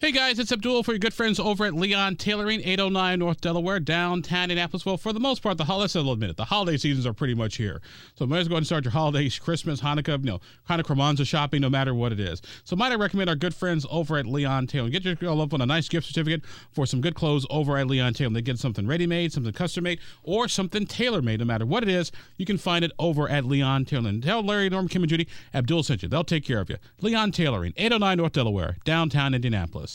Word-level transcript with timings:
Hey 0.00 0.12
guys, 0.12 0.38
it's 0.38 0.52
Abdul 0.52 0.84
for 0.84 0.92
your 0.92 1.00
good 1.00 1.12
friends 1.12 1.40
over 1.40 1.64
at 1.64 1.74
Leon 1.74 2.14
Tailoring, 2.14 2.60
809 2.60 3.18
North 3.18 3.40
Delaware, 3.40 3.80
downtown 3.80 4.44
Indianapolis. 4.44 4.86
Well, 4.86 4.96
for 4.96 5.12
the 5.12 5.18
most 5.18 5.42
part, 5.42 5.58
the 5.58 5.64
holidays, 5.64 5.96
I'll 5.96 6.12
admit 6.12 6.30
it, 6.30 6.36
the 6.36 6.44
holiday 6.44 6.76
seasons 6.76 7.04
are 7.04 7.12
pretty 7.12 7.34
much 7.34 7.56
here. 7.56 7.80
So 8.14 8.24
might 8.24 8.38
as 8.38 8.48
well 8.48 8.54
go 8.54 8.56
and 8.58 8.66
start 8.66 8.84
your 8.84 8.92
holidays, 8.92 9.40
Christmas, 9.40 9.80
Hanukkah, 9.80 10.20
you 10.20 10.30
know, 10.30 10.40
kind 10.68 10.80
of 10.80 10.86
Kwanzaa 10.86 11.26
shopping, 11.26 11.62
no 11.62 11.68
matter 11.68 11.94
what 11.94 12.12
it 12.12 12.20
is. 12.20 12.40
So 12.62 12.76
might 12.76 12.92
I 12.92 12.94
recommend 12.94 13.28
our 13.28 13.34
good 13.34 13.56
friends 13.56 13.84
over 13.90 14.16
at 14.18 14.26
Leon 14.26 14.68
Tailoring. 14.68 14.92
Get 14.92 15.04
your 15.04 15.16
girl 15.16 15.42
up 15.42 15.52
on 15.52 15.60
a 15.60 15.66
nice 15.66 15.88
gift 15.88 16.06
certificate 16.06 16.42
for 16.70 16.86
some 16.86 17.00
good 17.00 17.16
clothes 17.16 17.44
over 17.50 17.76
at 17.76 17.88
Leon 17.88 18.14
Tailoring. 18.14 18.34
They 18.34 18.42
get 18.42 18.60
something 18.60 18.86
ready-made, 18.86 19.32
something 19.32 19.52
custom-made, 19.52 19.98
or 20.22 20.46
something 20.46 20.86
tailor-made. 20.86 21.40
No 21.40 21.44
matter 21.44 21.66
what 21.66 21.82
it 21.82 21.88
is, 21.88 22.12
you 22.36 22.46
can 22.46 22.56
find 22.56 22.84
it 22.84 22.92
over 23.00 23.28
at 23.28 23.44
Leon 23.44 23.84
Tailoring. 23.86 24.20
Tell 24.20 24.44
Larry, 24.44 24.70
Norm, 24.70 24.86
Kim, 24.86 25.02
and 25.02 25.10
Judy, 25.10 25.26
Abdul 25.52 25.82
sent 25.82 26.04
you. 26.04 26.08
They'll 26.08 26.22
take 26.22 26.44
care 26.44 26.60
of 26.60 26.70
you. 26.70 26.76
Leon 27.00 27.32
Tailoring, 27.32 27.72
809 27.76 28.16
North 28.18 28.32
Delaware, 28.32 28.76
downtown 28.84 29.34
Indianapolis. 29.34 29.87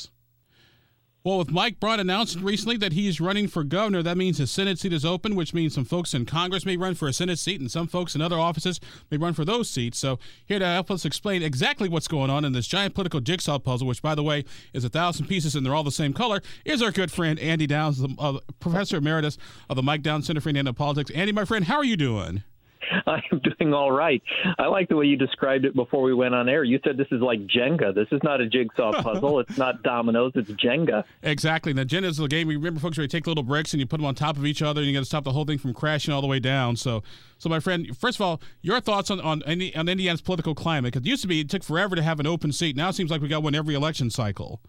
Well, 1.25 1.37
with 1.37 1.51
Mike 1.51 1.79
Braun 1.79 2.01
announcing 2.01 2.43
recently 2.43 2.75
that 2.77 2.91
he's 2.91 3.21
running 3.21 3.47
for 3.47 3.63
governor, 3.63 4.03
that 4.03 4.17
means 4.17 4.39
his 4.39 4.51
Senate 4.51 4.77
seat 4.77 4.91
is 4.91 5.05
open, 5.05 5.35
which 5.35 5.53
means 5.53 5.73
some 5.73 5.85
folks 5.85 6.13
in 6.13 6.25
Congress 6.25 6.65
may 6.65 6.75
run 6.75 6.95
for 6.95 7.07
a 7.07 7.13
Senate 7.13 7.39
seat 7.39 7.61
and 7.61 7.71
some 7.71 7.87
folks 7.87 8.13
in 8.13 8.21
other 8.21 8.37
offices 8.37 8.81
may 9.09 9.15
run 9.15 9.33
for 9.33 9.45
those 9.45 9.69
seats. 9.69 9.97
So, 9.97 10.19
here 10.45 10.59
to 10.59 10.65
help 10.65 10.91
us 10.91 11.05
explain 11.05 11.41
exactly 11.41 11.87
what's 11.87 12.09
going 12.09 12.29
on 12.29 12.43
in 12.43 12.51
this 12.51 12.67
giant 12.67 12.93
political 12.93 13.21
jigsaw 13.21 13.57
puzzle, 13.57 13.87
which, 13.87 14.01
by 14.01 14.15
the 14.15 14.23
way, 14.23 14.43
is 14.73 14.83
a 14.83 14.89
thousand 14.89 15.27
pieces 15.27 15.55
and 15.55 15.65
they're 15.65 15.73
all 15.73 15.85
the 15.85 15.91
same 15.91 16.11
color, 16.11 16.41
is 16.65 16.81
our 16.81 16.91
good 16.91 17.09
friend 17.09 17.39
Andy 17.39 17.67
Downs, 17.67 17.99
the, 17.99 18.13
uh, 18.19 18.39
Professor 18.59 18.97
Emeritus 18.97 19.37
of 19.69 19.77
the 19.77 19.83
Mike 19.83 20.01
Downs 20.01 20.27
Center 20.27 20.41
for 20.41 20.49
Indiana 20.49 20.73
Politics. 20.73 21.09
Andy, 21.11 21.31
my 21.31 21.45
friend, 21.45 21.63
how 21.63 21.77
are 21.77 21.85
you 21.85 21.95
doing? 21.95 22.43
I 23.07 23.21
am 23.31 23.39
doing 23.39 23.73
all 23.73 23.91
right. 23.91 24.21
I 24.57 24.67
like 24.67 24.89
the 24.89 24.95
way 24.95 25.05
you 25.05 25.17
described 25.17 25.65
it 25.65 25.75
before 25.75 26.01
we 26.03 26.13
went 26.13 26.35
on 26.35 26.49
air. 26.49 26.63
You 26.63 26.79
said 26.83 26.97
this 26.97 27.07
is 27.11 27.21
like 27.21 27.39
Jenga. 27.47 27.93
This 27.93 28.07
is 28.11 28.21
not 28.23 28.41
a 28.41 28.47
jigsaw 28.47 28.91
puzzle. 29.03 29.39
it's 29.39 29.57
not 29.57 29.83
dominoes. 29.83 30.31
It's 30.35 30.49
Jenga. 30.51 31.03
Exactly. 31.23 31.73
Now, 31.73 31.83
Jenga 31.83 32.05
is 32.05 32.17
the 32.17 32.27
game. 32.27 32.47
Remember, 32.47 32.79
folks, 32.79 32.97
where 32.97 33.03
you 33.03 33.09
take 33.09 33.27
little 33.27 33.43
bricks 33.43 33.73
and 33.73 33.79
you 33.79 33.87
put 33.87 33.97
them 33.97 34.05
on 34.05 34.15
top 34.15 34.37
of 34.37 34.45
each 34.45 34.61
other, 34.61 34.81
and 34.81 34.87
you 34.87 34.93
got 34.93 35.01
to 35.01 35.05
stop 35.05 35.23
the 35.23 35.31
whole 35.31 35.45
thing 35.45 35.57
from 35.57 35.73
crashing 35.73 36.13
all 36.13 36.21
the 36.21 36.27
way 36.27 36.39
down. 36.39 36.75
So, 36.75 37.03
so 37.37 37.49
my 37.49 37.59
friend, 37.59 37.95
first 37.97 38.17
of 38.17 38.21
all, 38.21 38.41
your 38.61 38.79
thoughts 38.79 39.09
on 39.09 39.19
on, 39.21 39.43
on 39.43 39.89
Indiana's 39.89 40.21
political 40.21 40.55
climate? 40.55 40.93
Because 40.93 41.05
it 41.05 41.09
used 41.09 41.21
to 41.23 41.27
be 41.27 41.41
it 41.41 41.49
took 41.49 41.63
forever 41.63 41.95
to 41.95 42.03
have 42.03 42.19
an 42.19 42.27
open 42.27 42.51
seat. 42.51 42.75
Now 42.75 42.89
it 42.89 42.93
seems 42.93 43.11
like 43.11 43.21
we 43.21 43.27
got 43.27 43.43
one 43.43 43.55
every 43.55 43.75
election 43.75 44.09
cycle. 44.09 44.61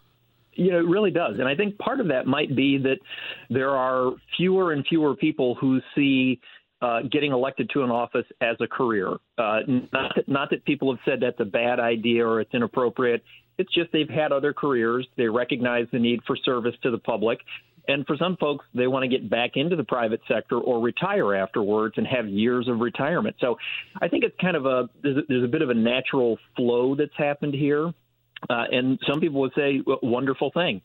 You 0.57 0.71
know, 0.71 0.79
it 0.79 0.87
really 0.87 1.11
does. 1.11 1.39
And 1.39 1.49
I 1.49 1.57
think 1.57 1.79
part 1.79 2.01
of 2.01 2.09
that 2.09 2.27
might 2.27 2.55
be 2.55 2.79
that 2.79 2.99
there 3.51 3.71
are 3.71 4.13
fewer 4.37 4.73
and 4.73 4.87
fewer 4.87 5.17
people 5.17 5.57
who 5.57 5.81
see 5.97 6.41
uh, 6.85 7.01
getting 7.11 7.33
elected 7.33 7.71
to 7.71 7.83
an 7.83 7.91
office 7.91 8.27
as 8.43 8.57
a 8.61 8.67
career. 8.67 9.09
Uh, 9.39 9.61
not, 9.67 10.13
that, 10.17 10.29
not 10.29 10.51
that 10.51 10.65
people 10.67 10.93
have 10.93 11.01
said 11.07 11.19
that's 11.23 11.41
a 11.41 11.45
bad 11.45 11.81
idea 11.81 12.27
or 12.27 12.43
it's 12.43 12.53
inappropriate. 12.53 13.25
It's 13.57 13.73
just 13.73 13.91
they've 13.91 14.09
had 14.09 14.33
other 14.33 14.53
careers. 14.53 15.07
They 15.17 15.29
recognize 15.29 15.87
the 15.93 15.99
need 15.99 16.21
for 16.27 16.37
service 16.37 16.75
to 16.83 16.91
the 16.91 16.99
public. 16.99 17.39
And 17.89 18.07
for 18.07 18.17
some 18.19 18.37
folks, 18.37 18.67
they 18.75 18.87
want 18.87 19.03
to 19.05 19.09
get 19.09 19.31
back 19.31 19.53
into 19.55 19.77
the 19.77 19.85
private 19.85 20.21
sector 20.29 20.59
or 20.59 20.83
retire 20.83 21.35
afterwards 21.35 21.95
and 21.97 22.07
have 22.07 22.29
years 22.29 22.69
of 22.69 22.81
retirement. 22.81 23.37
So 23.41 23.57
I 24.03 24.09
think 24.09 24.25
it's 24.25 24.37
kind 24.39 24.57
of 24.57 24.67
a 24.67 24.89
there's 25.03 25.19
a, 25.19 25.21
there's 25.27 25.45
a 25.45 25.49
bit 25.49 25.63
of 25.63 25.71
a 25.71 25.75
natural 25.75 26.39
flow 26.55 26.95
that's 26.95 27.17
happened 27.17 27.55
here. 27.55 27.93
Uh, 28.51 28.65
and 28.71 28.99
some 29.09 29.21
people 29.21 29.41
would 29.41 29.53
say, 29.57 29.81
wonderful 30.03 30.51
thing. 30.51 30.83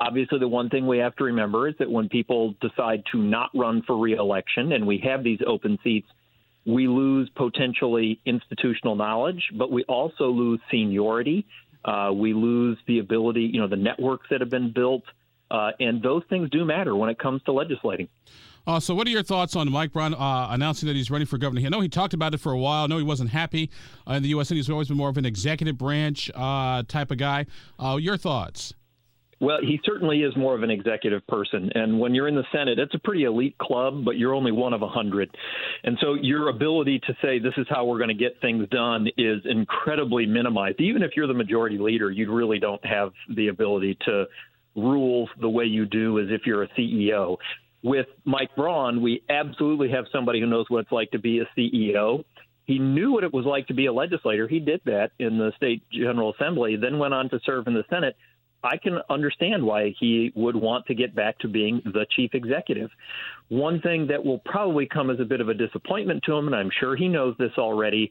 Obviously, 0.00 0.38
the 0.38 0.48
one 0.48 0.70
thing 0.70 0.86
we 0.86 0.98
have 0.98 1.14
to 1.16 1.24
remember 1.24 1.68
is 1.68 1.74
that 1.78 1.90
when 1.90 2.08
people 2.08 2.54
decide 2.62 3.02
to 3.12 3.18
not 3.18 3.50
run 3.54 3.82
for 3.86 3.98
reelection 3.98 4.72
and 4.72 4.86
we 4.86 4.98
have 4.98 5.22
these 5.22 5.40
open 5.46 5.78
seats, 5.84 6.08
we 6.66 6.88
lose 6.88 7.28
potentially 7.36 8.18
institutional 8.24 8.96
knowledge, 8.96 9.42
but 9.54 9.70
we 9.70 9.84
also 9.84 10.30
lose 10.30 10.60
seniority. 10.70 11.46
Uh, 11.84 12.12
we 12.14 12.32
lose 12.32 12.78
the 12.86 12.98
ability, 12.98 13.42
you 13.52 13.60
know, 13.60 13.68
the 13.68 13.76
networks 13.76 14.26
that 14.30 14.40
have 14.40 14.50
been 14.50 14.72
built. 14.72 15.02
Uh, 15.50 15.72
and 15.80 16.02
those 16.02 16.22
things 16.30 16.48
do 16.50 16.64
matter 16.64 16.94
when 16.94 17.10
it 17.10 17.18
comes 17.18 17.42
to 17.42 17.52
legislating. 17.52 18.08
Uh, 18.66 18.78
so, 18.78 18.94
what 18.94 19.06
are 19.06 19.10
your 19.10 19.22
thoughts 19.22 19.56
on 19.56 19.70
Mike 19.70 19.92
Braun 19.92 20.14
uh, 20.14 20.48
announcing 20.50 20.86
that 20.86 20.94
he's 20.94 21.10
running 21.10 21.26
for 21.26 21.38
governor? 21.38 21.64
I 21.64 21.70
know 21.70 21.80
he 21.80 21.88
talked 21.88 22.14
about 22.14 22.34
it 22.34 22.38
for 22.38 22.52
a 22.52 22.58
while. 22.58 22.84
I 22.84 22.86
know 22.86 22.98
he 22.98 23.02
wasn't 23.02 23.30
happy 23.30 23.70
uh, 24.08 24.14
in 24.14 24.22
the 24.22 24.28
U.S. 24.30 24.50
and 24.50 24.56
he's 24.56 24.70
always 24.70 24.88
been 24.88 24.96
more 24.96 25.08
of 25.08 25.16
an 25.16 25.24
executive 25.24 25.76
branch 25.76 26.30
uh, 26.34 26.82
type 26.86 27.10
of 27.10 27.18
guy. 27.18 27.46
Uh, 27.78 27.96
your 28.00 28.16
thoughts? 28.16 28.74
Well, 29.40 29.58
he 29.62 29.80
certainly 29.84 30.18
is 30.18 30.36
more 30.36 30.54
of 30.54 30.62
an 30.62 30.70
executive 30.70 31.26
person. 31.26 31.70
And 31.74 31.98
when 31.98 32.14
you're 32.14 32.28
in 32.28 32.34
the 32.34 32.44
Senate, 32.52 32.78
it's 32.78 32.94
a 32.94 32.98
pretty 32.98 33.24
elite 33.24 33.56
club, 33.56 34.04
but 34.04 34.18
you're 34.18 34.34
only 34.34 34.52
one 34.52 34.74
of 34.74 34.82
a 34.82 34.88
hundred. 34.88 35.34
And 35.82 35.96
so 36.00 36.12
your 36.12 36.50
ability 36.50 37.00
to 37.06 37.16
say 37.22 37.38
this 37.38 37.54
is 37.56 37.66
how 37.70 37.86
we're 37.86 37.96
going 37.96 38.08
to 38.08 38.14
get 38.14 38.38
things 38.42 38.68
done 38.68 39.08
is 39.16 39.40
incredibly 39.46 40.26
minimized. 40.26 40.80
Even 40.80 41.02
if 41.02 41.12
you're 41.16 41.26
the 41.26 41.32
majority 41.32 41.78
leader, 41.78 42.10
you 42.10 42.30
really 42.30 42.58
don't 42.58 42.84
have 42.84 43.12
the 43.34 43.48
ability 43.48 43.96
to 44.04 44.26
rule 44.76 45.26
the 45.40 45.48
way 45.48 45.64
you 45.64 45.86
do 45.86 46.18
as 46.20 46.26
if 46.28 46.42
you're 46.44 46.64
a 46.64 46.68
CEO. 46.78 47.38
With 47.82 48.08
Mike 48.26 48.54
Braun, 48.54 49.00
we 49.00 49.22
absolutely 49.30 49.90
have 49.90 50.04
somebody 50.12 50.40
who 50.40 50.46
knows 50.46 50.66
what 50.68 50.80
it's 50.80 50.92
like 50.92 51.10
to 51.12 51.18
be 51.18 51.40
a 51.40 51.48
CEO. 51.58 52.24
He 52.66 52.78
knew 52.78 53.10
what 53.10 53.24
it 53.24 53.32
was 53.32 53.46
like 53.46 53.66
to 53.68 53.74
be 53.74 53.86
a 53.86 53.92
legislator. 53.92 54.46
He 54.46 54.60
did 54.60 54.82
that 54.84 55.12
in 55.18 55.38
the 55.38 55.50
state 55.56 55.82
general 55.90 56.34
assembly, 56.34 56.76
then 56.76 56.98
went 56.98 57.14
on 57.14 57.30
to 57.30 57.40
serve 57.44 57.66
in 57.66 57.74
the 57.74 57.84
Senate 57.88 58.16
I 58.62 58.76
can 58.76 58.98
understand 59.08 59.64
why 59.64 59.94
he 59.98 60.32
would 60.34 60.56
want 60.56 60.86
to 60.86 60.94
get 60.94 61.14
back 61.14 61.38
to 61.38 61.48
being 61.48 61.80
the 61.84 62.06
chief 62.14 62.34
executive. 62.34 62.90
One 63.48 63.80
thing 63.80 64.06
that 64.08 64.24
will 64.24 64.38
probably 64.40 64.86
come 64.86 65.10
as 65.10 65.18
a 65.18 65.24
bit 65.24 65.40
of 65.40 65.48
a 65.48 65.54
disappointment 65.54 66.22
to 66.24 66.36
him, 66.36 66.46
and 66.46 66.54
I'm 66.54 66.70
sure 66.78 66.94
he 66.94 67.08
knows 67.08 67.34
this 67.38 67.52
already, 67.58 68.10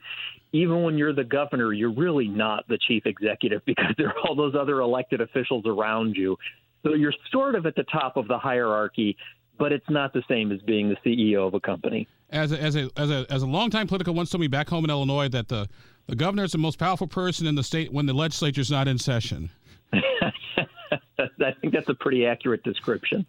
even 0.52 0.82
when 0.82 0.98
you're 0.98 1.14
the 1.14 1.24
governor, 1.24 1.72
you're 1.74 1.94
really 1.94 2.28
not 2.28 2.68
the 2.68 2.80
chief 2.88 3.06
executive 3.06 3.62
because 3.66 3.94
there 3.98 4.10
are 4.10 4.20
all 4.28 4.36
those 4.36 4.56
other 4.60 4.80
elected 4.80 5.22
officials 5.22 5.66
around 5.66 6.16
you. 6.16 6.36
So 6.84 6.94
you're 6.94 7.14
sort 7.32 7.56
of 7.56 7.66
at 7.66 7.76
the 7.76 7.84
top 7.84 8.18
of 8.18 8.28
the 8.28 8.38
hierarchy, 8.40 9.18
but 9.58 9.72
it's 9.72 9.90
not 9.90 10.14
the 10.14 10.24
same 10.28 10.52
as 10.52 10.62
being 10.62 10.90
the 10.90 10.96
CEO 11.06 11.46
of 11.46 11.54
a 11.54 11.60
company. 11.60 12.08
As 12.32 12.52
a, 12.52 12.62
as 12.62 12.76
a, 12.76 12.90
as 12.96 13.10
a, 13.10 13.26
as 13.30 13.42
a 13.42 13.48
longtime 13.48 13.88
political 13.88 14.14
once 14.14 14.30
told 14.30 14.42
me 14.42 14.48
back 14.48 14.70
home 14.70 14.84
in 14.86 14.90
Illinois 14.90 15.28
that 15.30 15.50
the, 15.50 15.68
the 16.08 16.16
governor 16.16 16.44
is 16.44 16.54
the 16.54 16.58
most 16.58 16.80
powerful 16.80 17.08
person 17.08 17.46
in 17.46 17.56
the 17.56 17.64
state 17.64 17.92
when 17.92 18.06
the 18.06 18.14
legislature 18.14 18.62
is 18.62 18.72
not 18.72 18.88
in 18.88 18.98
session. 18.98 19.50
I 21.20 21.52
think 21.62 21.74
that's 21.74 21.90
a 21.90 21.94
pretty 21.94 22.26
accurate 22.26 22.64
description. 22.64 23.26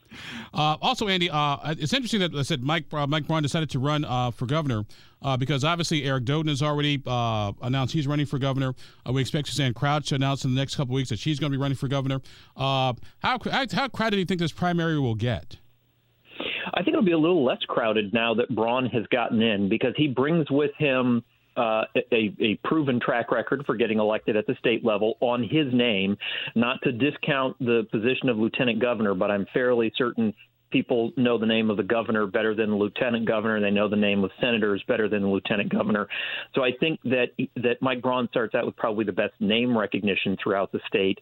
Uh, 0.54 0.76
also, 0.80 1.08
Andy, 1.08 1.30
uh, 1.30 1.74
it's 1.78 1.92
interesting 1.92 2.20
that 2.20 2.34
I 2.34 2.42
said 2.42 2.62
Mike 2.62 2.84
uh, 2.92 3.06
Mike 3.06 3.26
Braun 3.26 3.42
decided 3.42 3.70
to 3.70 3.78
run 3.78 4.04
uh, 4.04 4.30
for 4.30 4.46
governor 4.46 4.84
uh, 5.22 5.36
because 5.36 5.64
obviously 5.64 6.04
Eric 6.04 6.24
Doden 6.24 6.48
has 6.48 6.62
already 6.62 7.02
uh, 7.06 7.52
announced 7.62 7.92
he's 7.92 8.06
running 8.06 8.26
for 8.26 8.38
governor. 8.38 8.74
we 9.10 9.20
expect 9.20 9.48
Suzanne 9.48 9.74
Crouch 9.74 10.08
to 10.08 10.14
announce 10.14 10.44
in 10.44 10.54
the 10.54 10.60
next 10.60 10.76
couple 10.76 10.94
weeks 10.94 11.08
that 11.10 11.18
she's 11.18 11.38
going 11.38 11.50
to 11.52 11.56
be 11.56 11.60
running 11.60 11.76
for 11.76 11.88
governor. 11.88 12.20
how, 12.56 12.94
how 13.22 13.38
how 13.72 13.88
crowded 13.88 14.16
do 14.16 14.20
you 14.20 14.26
think 14.26 14.40
this 14.40 14.52
primary 14.52 14.98
will 14.98 15.14
get? 15.14 15.58
I 16.72 16.82
think 16.82 16.94
it'll 16.94 17.02
be 17.02 17.12
a 17.12 17.18
little 17.18 17.44
less 17.44 17.58
crowded 17.68 18.12
now 18.14 18.34
that 18.34 18.54
Braun 18.54 18.86
has 18.86 19.04
gotten 19.08 19.42
in 19.42 19.68
because 19.68 19.92
he 19.96 20.06
brings 20.06 20.50
with 20.50 20.70
him 20.78 21.24
uh, 21.60 21.84
a, 22.10 22.34
a, 22.40 22.58
proven 22.64 22.98
track 22.98 23.30
record 23.30 23.64
for 23.66 23.76
getting 23.76 23.98
elected 23.98 24.34
at 24.34 24.46
the 24.46 24.54
state 24.58 24.82
level 24.82 25.18
on 25.20 25.42
his 25.42 25.66
name. 25.74 26.16
Not 26.54 26.80
to 26.84 26.92
discount 26.92 27.58
the 27.58 27.86
position 27.92 28.30
of 28.30 28.38
lieutenant 28.38 28.80
governor, 28.80 29.14
but 29.14 29.30
I'm 29.30 29.46
fairly 29.52 29.92
certain 29.96 30.32
people 30.70 31.12
know 31.16 31.36
the 31.36 31.46
name 31.46 31.68
of 31.68 31.76
the 31.76 31.82
governor 31.82 32.26
better 32.26 32.54
than 32.54 32.70
the 32.70 32.76
lieutenant 32.76 33.26
governor. 33.26 33.56
and 33.56 33.64
They 33.64 33.70
know 33.70 33.88
the 33.88 33.96
name 33.96 34.24
of 34.24 34.30
senators 34.40 34.82
better 34.88 35.06
than 35.06 35.22
the 35.22 35.28
lieutenant 35.28 35.70
governor. 35.70 36.08
So 36.54 36.62
I 36.62 36.70
think 36.80 36.98
that 37.04 37.26
that 37.56 37.82
Mike 37.82 38.00
Braun 38.00 38.28
starts 38.30 38.54
out 38.54 38.64
with 38.64 38.76
probably 38.76 39.04
the 39.04 39.12
best 39.12 39.34
name 39.38 39.76
recognition 39.76 40.38
throughout 40.42 40.72
the 40.72 40.80
state. 40.86 41.18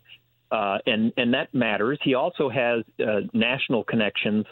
Uh, 0.52 0.78
and 0.86 1.12
and 1.16 1.34
that 1.34 1.52
matters. 1.52 1.98
He 2.04 2.14
also 2.14 2.48
has 2.48 2.84
uh, 3.00 3.22
national 3.32 3.82
connections 3.82 4.46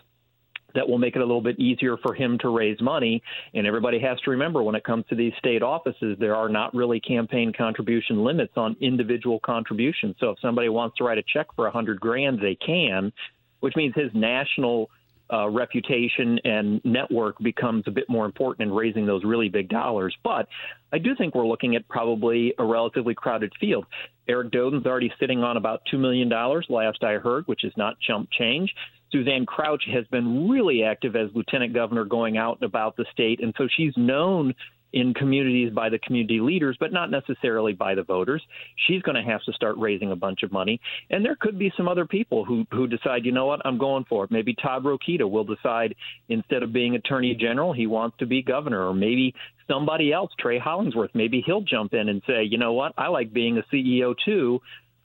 that 0.76 0.88
will 0.88 0.98
make 0.98 1.16
it 1.16 1.22
a 1.22 1.24
little 1.24 1.40
bit 1.40 1.58
easier 1.58 1.96
for 1.96 2.14
him 2.14 2.38
to 2.38 2.48
raise 2.50 2.80
money. 2.80 3.22
And 3.54 3.66
everybody 3.66 3.98
has 4.00 4.20
to 4.20 4.30
remember 4.30 4.62
when 4.62 4.74
it 4.74 4.84
comes 4.84 5.04
to 5.08 5.16
these 5.16 5.32
state 5.38 5.62
offices, 5.62 6.16
there 6.20 6.36
are 6.36 6.48
not 6.48 6.72
really 6.74 7.00
campaign 7.00 7.52
contribution 7.56 8.22
limits 8.22 8.52
on 8.56 8.76
individual 8.80 9.40
contributions. 9.40 10.14
So 10.20 10.30
if 10.30 10.38
somebody 10.40 10.68
wants 10.68 10.96
to 10.98 11.04
write 11.04 11.18
a 11.18 11.24
check 11.24 11.46
for 11.56 11.66
a 11.66 11.70
hundred 11.70 11.98
grand, 11.98 12.38
they 12.40 12.54
can, 12.54 13.12
which 13.60 13.74
means 13.74 13.94
his 13.96 14.10
national 14.14 14.90
uh, 15.32 15.48
reputation 15.48 16.38
and 16.44 16.80
network 16.84 17.36
becomes 17.40 17.84
a 17.86 17.90
bit 17.90 18.08
more 18.08 18.26
important 18.26 18.68
in 18.68 18.74
raising 18.74 19.06
those 19.06 19.24
really 19.24 19.48
big 19.48 19.68
dollars. 19.68 20.16
But 20.22 20.46
I 20.92 20.98
do 20.98 21.16
think 21.16 21.34
we're 21.34 21.46
looking 21.46 21.74
at 21.74 21.88
probably 21.88 22.54
a 22.58 22.64
relatively 22.64 23.14
crowded 23.14 23.52
field. 23.58 23.86
Eric 24.28 24.52
Doden's 24.52 24.86
already 24.86 25.12
sitting 25.18 25.42
on 25.42 25.56
about 25.56 25.82
$2 25.92 25.98
million, 25.98 26.28
last 26.28 27.02
I 27.02 27.14
heard, 27.14 27.46
which 27.46 27.64
is 27.64 27.72
not 27.76 27.98
chump 28.00 28.28
change. 28.30 28.72
Suzanne 29.12 29.46
Crouch 29.46 29.84
has 29.92 30.06
been 30.08 30.48
really 30.48 30.82
active 30.82 31.16
as 31.16 31.28
lieutenant 31.34 31.74
governor 31.74 32.04
going 32.04 32.36
out 32.36 32.58
and 32.60 32.68
about 32.68 32.96
the 32.96 33.04
state. 33.12 33.42
And 33.42 33.54
so 33.56 33.68
she's 33.76 33.92
known 33.96 34.54
in 34.92 35.12
communities 35.12 35.70
by 35.72 35.88
the 35.88 35.98
community 35.98 36.40
leaders, 36.40 36.76
but 36.80 36.92
not 36.92 37.10
necessarily 37.10 37.72
by 37.72 37.94
the 37.94 38.02
voters. 38.02 38.42
She's 38.86 39.02
going 39.02 39.16
to 39.16 39.30
have 39.30 39.42
to 39.44 39.52
start 39.52 39.76
raising 39.78 40.10
a 40.12 40.16
bunch 40.16 40.42
of 40.42 40.52
money. 40.52 40.80
And 41.10 41.24
there 41.24 41.36
could 41.38 41.58
be 41.58 41.72
some 41.76 41.88
other 41.88 42.06
people 42.06 42.44
who, 42.44 42.64
who 42.70 42.86
decide, 42.86 43.24
you 43.24 43.32
know 43.32 43.46
what, 43.46 43.60
I'm 43.64 43.78
going 43.78 44.04
for 44.08 44.24
it. 44.24 44.30
Maybe 44.30 44.54
Todd 44.54 44.84
Rokita 44.84 45.28
will 45.28 45.44
decide 45.44 45.94
instead 46.28 46.62
of 46.62 46.72
being 46.72 46.94
attorney 46.94 47.34
general, 47.34 47.72
he 47.72 47.86
wants 47.86 48.16
to 48.18 48.26
be 48.26 48.42
governor. 48.42 48.86
Or 48.86 48.94
maybe 48.94 49.34
somebody 49.68 50.12
else, 50.12 50.30
Trey 50.38 50.58
Hollingsworth, 50.58 51.10
maybe 51.14 51.42
he'll 51.44 51.60
jump 51.60 51.92
in 51.92 52.08
and 52.08 52.22
say, 52.26 52.44
you 52.44 52.56
know 52.56 52.72
what, 52.72 52.92
I 52.96 53.08
like 53.08 53.32
being 53.32 53.58
a 53.58 53.74
CEO 53.74 54.14
too. 54.24 54.60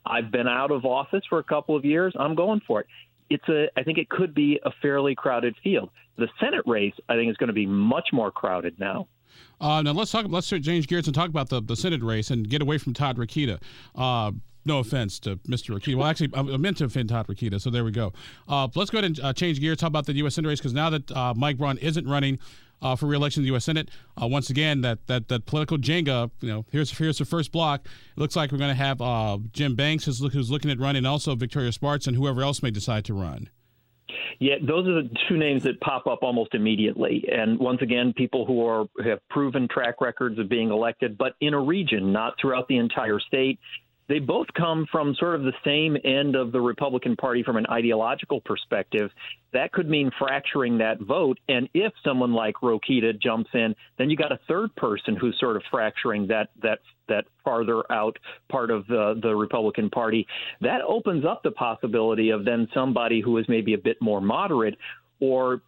I've 0.06 0.32
been 0.32 0.48
out 0.48 0.72
of 0.72 0.86
office 0.86 1.24
for 1.30 1.40
a 1.40 1.44
couple 1.44 1.76
of 1.76 1.86
years. 1.86 2.14
I'm 2.18 2.36
going 2.36 2.62
for 2.66 2.82
it. 2.82 2.88
It's 3.32 3.48
a. 3.48 3.68
I 3.78 3.84
think 3.84 3.98
it 3.98 4.10
could 4.10 4.34
be 4.34 4.60
a 4.66 4.72
fairly 4.82 5.16
crowded 5.16 5.56
field. 5.64 5.90
The 6.18 6.28
Senate 6.40 6.64
race, 6.66 6.94
I 7.10 7.16
think, 7.16 7.32
is 7.32 7.38
going 7.38 7.48
to 7.48 7.54
be 7.54 7.66
much 7.66 8.10
more 8.12 8.32
crowded 8.32 8.80
now. 8.80 9.08
Uh, 9.60 9.82
now 9.82 9.94
let's 9.94 10.12
talk. 10.12 10.26
Let's 10.28 10.50
change 10.50 10.88
gears 10.88 11.08
and 11.08 11.16
talk 11.16 11.30
about 11.30 11.50
the, 11.50 11.62
the 11.62 11.76
Senate 11.76 12.04
race 12.04 12.30
and 12.30 12.50
get 12.50 12.62
away 12.62 12.78
from 12.78 12.94
Todd 12.94 13.18
Rokita. 13.18 13.62
Uh, 13.96 14.32
no 14.66 14.80
offense 14.80 15.20
to 15.20 15.38
Mr. 15.38 15.76
Rokita. 15.76 15.96
Well, 15.96 16.08
actually, 16.08 16.30
I 16.36 16.58
meant 16.58 16.78
to 16.78 16.86
offend 16.86 17.10
Todd 17.10 17.28
Rokita, 17.28 17.60
so 17.60 17.70
there 17.70 17.84
we 17.84 17.92
go. 17.92 18.14
Uh, 18.48 18.68
let's 18.76 18.92
go 18.92 19.00
ahead 19.00 19.06
and 19.06 19.20
uh, 19.22 19.34
change 19.34 19.60
gears. 19.60 19.78
Talk 19.78 19.88
about 19.88 20.06
the 20.06 20.14
U.S. 20.18 20.36
Senate 20.36 20.50
race 20.50 20.60
because 20.60 20.74
now 20.74 20.90
that 20.90 21.12
uh, 21.12 21.34
Mike 21.36 21.58
Braun 21.58 21.78
isn't 21.78 22.08
running 22.08 22.38
uh, 22.82 22.96
for 22.96 23.06
reelection 23.06 23.42
in 23.42 23.44
the 23.44 23.52
U.S. 23.52 23.66
Senate, 23.66 23.90
uh, 24.22 24.28
once 24.28 24.50
again, 24.50 24.82
that, 24.82 25.08
that 25.08 25.28
that 25.30 25.46
political 25.46 25.78
Jenga. 25.78 26.32
You 26.42 26.50
know, 26.50 26.66
here's 26.72 26.98
here's 26.98 27.18
the 27.18 27.26
first 27.26 27.52
block. 27.52 27.86
It 27.86 28.20
looks 28.20 28.36
like 28.36 28.52
we're 28.52 28.58
going 28.58 28.76
to 28.76 28.84
have 28.84 29.02
uh, 29.02 29.38
Jim 29.54 29.76
Banks 29.76 30.06
who's, 30.06 30.20
who's 30.34 30.52
looking 30.52 30.72
at 30.72 30.80
running, 30.80 31.06
also 31.06 31.36
Victoria 31.36 31.72
Spartz 31.72 32.08
and 32.08 32.16
whoever 32.16 32.42
else 32.42 32.64
may 32.64 32.72
decide 32.72 33.06
to 33.06 33.14
run. 33.14 33.50
Yeah, 34.40 34.56
those 34.62 34.88
are 34.88 35.04
the 35.04 35.10
two 35.30 35.38
names 35.38 35.64
that 35.64 35.80
pop 35.82 36.08
up 36.08 36.20
almost 36.24 36.56
immediately. 36.56 37.24
And 37.32 37.60
once 37.60 37.82
again, 37.82 38.14
people 38.16 38.46
who 38.46 38.66
are 38.66 38.86
have 39.04 39.20
proven 39.30 39.68
track 39.68 40.02
records 40.02 40.40
of 40.40 40.50
being 40.50 40.72
elected, 40.72 41.18
but 41.18 41.34
in 41.42 41.54
a 41.54 41.62
region, 41.62 42.12
not 42.12 42.34
throughout 42.42 42.68
the 42.68 42.78
entire 42.78 43.20
state 43.20 43.60
they 44.12 44.20
both 44.20 44.48
come 44.58 44.86
from 44.92 45.16
sort 45.16 45.36
of 45.36 45.44
the 45.44 45.54
same 45.64 45.96
end 46.04 46.36
of 46.36 46.52
the 46.52 46.60
Republican 46.60 47.16
Party 47.16 47.44
from 47.44 47.56
an 47.56 47.66
ideological 47.72 48.42
perspective. 48.42 49.10
That 49.54 49.72
could 49.72 49.90
mean 49.90 50.12
fracturing 50.20 50.80
that 50.80 51.00
vote. 51.00 51.40
And 51.48 51.70
if 51.74 51.94
someone 52.04 52.34
like 52.34 52.56
Rokita 52.62 53.22
jumps 53.22 53.52
in, 53.54 53.74
then 53.98 54.10
you 54.10 54.18
got 54.18 54.34
a 54.34 54.40
third 54.50 54.76
person 54.76 55.16
who's 55.16 55.40
sort 55.40 55.56
of 55.56 55.64
fracturing 55.72 56.28
that 56.28 56.50
that 56.62 56.80
that 57.08 57.24
farther 57.46 57.90
out 57.90 58.18
part 58.50 58.70
of 58.70 58.86
the, 58.88 59.18
the 59.22 59.34
Republican 59.34 59.90
Party. 59.90 60.28
That 60.60 60.82
opens 60.86 61.24
up 61.24 61.42
the 61.42 61.52
possibility 61.52 62.32
of 62.32 62.44
then 62.44 62.68
somebody 62.74 63.22
who 63.22 63.38
is 63.38 63.46
maybe 63.48 63.76
a 63.76 63.78
bit 63.78 64.02
more 64.02 64.20
moderate 64.20 64.78
or 65.22 65.62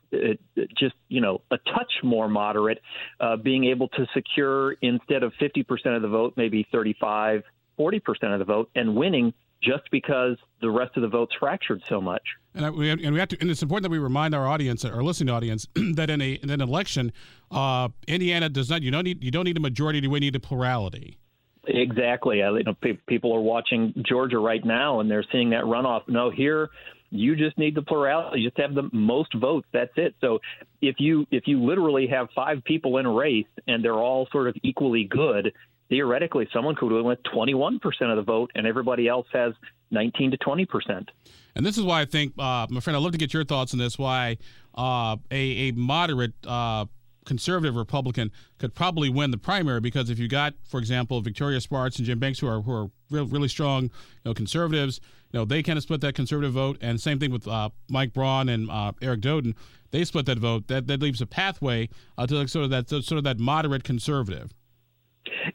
just 0.78 0.96
you 1.08 1.22
know 1.22 1.40
a 1.50 1.58
touch 1.58 1.94
more 2.04 2.28
moderate, 2.28 2.82
uh, 3.22 3.38
being 3.38 3.64
able 3.64 3.88
to 3.88 4.06
secure 4.14 4.74
instead 4.82 5.24
of 5.24 5.32
50% 5.42 5.96
of 5.96 6.02
the 6.02 6.10
vote, 6.10 6.34
maybe 6.36 6.68
35, 6.74 7.44
40% 7.78 8.02
of 8.34 8.40
the 8.40 8.46
vote 8.46 8.70
and 8.76 8.96
winning 8.96 9.34
just 9.62 9.84
because 9.92 10.38
the 10.62 10.70
rest 10.70 10.96
of 10.98 11.02
the 11.02 11.08
votes 11.08 11.34
fractured 11.40 11.82
so 11.88 12.02
much. 12.02 12.22
And, 12.54 12.66
I, 12.66 12.70
we, 12.70 12.90
and 12.90 13.14
we 13.14 13.20
have 13.20 13.30
to, 13.30 13.38
and 13.40 13.50
it's 13.50 13.62
important 13.62 13.84
that 13.84 13.90
we 13.90 13.98
remind 13.98 14.36
our 14.36 14.48
audience, 14.48 14.84
our 14.86 15.02
listening 15.02 15.34
audience, 15.34 15.68
that 15.76 16.10
in 16.10 16.22
a 16.22 16.34
in 16.34 16.50
an 16.50 16.62
election, 16.62 17.12
uh, 17.50 17.90
Indiana 18.08 18.50
does 18.50 18.70
not 18.70 18.84
you 18.84 18.92
don't 18.92 19.06
need 19.06 19.24
you 19.24 19.32
don't 19.32 19.46
need 19.46 19.58
a 19.58 19.62
majority, 19.62 20.00
you 20.00 20.20
need 20.20 20.36
a 20.36 20.40
plurality. 20.40 21.18
Exactly. 21.66 22.44
I, 22.44 22.50
you 22.52 22.64
know, 22.64 22.74
pe- 22.74 23.00
people 23.08 23.34
are 23.34 23.42
watching 23.42 23.94
Georgia 24.06 24.38
right 24.38 24.64
now, 24.64 25.00
and 25.00 25.10
they're 25.10 25.26
seeing 25.32 25.52
that 25.52 25.64
runoff. 25.64 26.02
No, 26.10 26.30
here 26.30 26.70
you 27.10 27.36
just 27.36 27.58
need 27.60 27.76
the 27.76 27.82
plurality. 27.82 28.42
You 28.42 28.50
just 28.50 28.60
have 28.60 28.74
the 28.74 28.90
most 28.92 29.34
votes. 29.36 29.68
That's 29.72 29.92
it. 29.96 30.16
So 30.20 30.40
if 30.82 30.96
you 30.98 31.26
if 31.32 31.44
you 31.46 31.64
literally 31.64 32.08
have 32.08 32.28
five 32.36 32.64
people 32.64 32.98
in 32.98 33.06
a 33.06 33.12
race 33.12 33.46
and 33.68 33.84
they're 33.86 33.94
all 33.94 34.28
sort 34.32 34.48
of 34.48 34.56
equally 34.64 35.06
good, 35.06 35.54
theoretically, 35.94 36.50
someone 36.52 36.74
could 36.74 36.92
win 36.92 37.04
with 37.04 37.22
21% 37.24 37.78
of 38.10 38.16
the 38.16 38.24
vote, 38.24 38.50
and 38.56 38.66
everybody 38.66 39.08
else 39.08 39.28
has 39.32 39.54
19 39.92 40.32
to 40.32 40.38
20%. 40.40 41.08
And 41.56 41.64
this 41.64 41.78
is 41.78 41.84
why 41.84 42.02
I 42.02 42.06
think, 42.06 42.34
uh, 42.40 42.66
my 42.72 42.80
friend, 42.80 42.98
I'd 42.98 43.04
love 43.04 43.12
to 43.12 43.20
get 43.20 43.32
your 43.32 43.46
thoughts 43.46 43.74
on 43.74 43.80
this. 43.80 44.00
Why 44.00 44.38
uh, 44.76 45.18
a, 45.30 45.70
a 45.70 45.72
moderate 45.74 46.34
uh, 46.48 46.88
conservative 47.28 47.76
Republican 47.76 48.32
could 48.58 48.74
probably 48.74 49.08
win 49.08 49.30
the 49.30 49.38
primary 49.38 49.82
because 49.82 50.10
if 50.10 50.18
you 50.18 50.28
got, 50.28 50.56
for 50.64 50.80
example, 50.80 51.22
Victoria 51.22 51.62
Spartz 51.62 51.98
and 51.98 52.08
Jim 52.08 52.18
Banks, 52.18 52.40
who 52.40 52.48
are 52.48 52.62
who 52.62 52.72
are 52.72 52.90
real, 53.12 53.28
really 53.28 53.48
strong, 53.48 53.84
you 53.84 53.90
know, 54.26 54.34
conservatives, 54.34 55.00
you 55.32 55.40
know, 55.40 55.46
they 55.46 55.62
kind 55.62 55.78
of 55.78 55.84
split 55.84 56.02
that 56.02 56.16
conservative 56.16 56.54
vote, 56.54 56.76
and 56.82 57.00
same 57.00 57.20
thing 57.20 57.30
with 57.30 57.48
uh, 57.48 57.70
Mike 57.88 58.14
Braun 58.14 58.50
and 58.50 58.68
uh, 58.72 58.94
Eric 59.00 59.22
Doden, 59.22 59.54
they 59.92 60.04
split 60.06 60.26
that 60.26 60.40
vote. 60.40 60.70
That 60.70 60.88
that 60.88 61.04
leaves 61.04 61.22
a 61.22 61.28
pathway 61.28 61.88
uh, 62.18 62.26
to 62.26 62.34
like 62.34 62.50
sort 62.50 62.66
of 62.66 62.72
that 62.72 62.90
sort 62.90 63.12
of 63.12 63.24
that 63.26 63.38
moderate 63.38 63.84
conservative. 63.84 64.56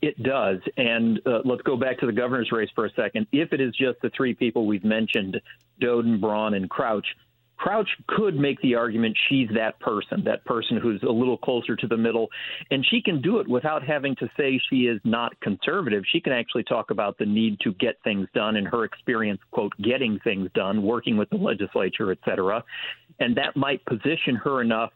It 0.03 0.23
does. 0.23 0.59
And 0.77 1.21
uh, 1.27 1.41
let's 1.45 1.63
go 1.63 1.77
back 1.77 1.99
to 1.99 2.07
the 2.07 2.13
governor's 2.13 2.53
race 2.53 2.71
for 2.75 2.87
a 2.87 2.93
second. 2.93 3.27
If 3.33 3.53
it 3.53 3.61
is 3.61 3.75
just 3.75 4.01
the 4.03 4.11
three 4.17 4.35
people 4.35 4.67
we've 4.67 4.85
mentioned, 4.85 5.41
Doden, 5.81 6.21
Braun, 6.21 6.55
and 6.55 6.69
Crouch, 6.69 7.07
Crouch 7.57 7.89
could 8.07 8.37
make 8.37 8.61
the 8.63 8.77
argument 8.77 9.19
she's 9.29 9.49
that 9.55 9.81
person, 9.81 10.23
that 10.25 10.45
person 10.45 10.77
who's 10.77 11.03
a 11.03 11.11
little 11.11 11.37
closer 11.37 11.75
to 11.75 11.87
the 11.89 11.97
middle, 11.97 12.29
and 12.71 12.87
she 12.87 13.03
can 13.03 13.21
do 13.21 13.41
it 13.41 13.49
without 13.49 13.83
having 13.85 14.15
to 14.17 14.31
say 14.37 14.61
she 14.71 14.83
is 14.83 15.01
not 15.03 15.39
conservative. 15.41 16.05
She 16.13 16.21
can 16.21 16.33
actually 16.33 16.63
talk 16.63 16.93
about 16.93 17.19
the 17.19 17.27
need 17.27 17.59
to 17.61 17.73
get 17.75 17.97
things 18.05 18.29
done 18.33 18.55
and 18.55 18.69
her 18.69 18.85
experience, 18.85 19.41
quote, 19.51 19.73
getting 19.83 20.21
things 20.23 20.49
done, 20.55 20.85
working 20.85 21.17
with 21.17 21.31
the 21.31 21.37
legislature, 21.37 22.13
et 22.13 22.19
cetera. 22.25 22.63
And 23.19 23.37
that 23.37 23.57
might 23.57 23.85
position 23.87 24.37
her 24.37 24.63
enough 24.63 24.93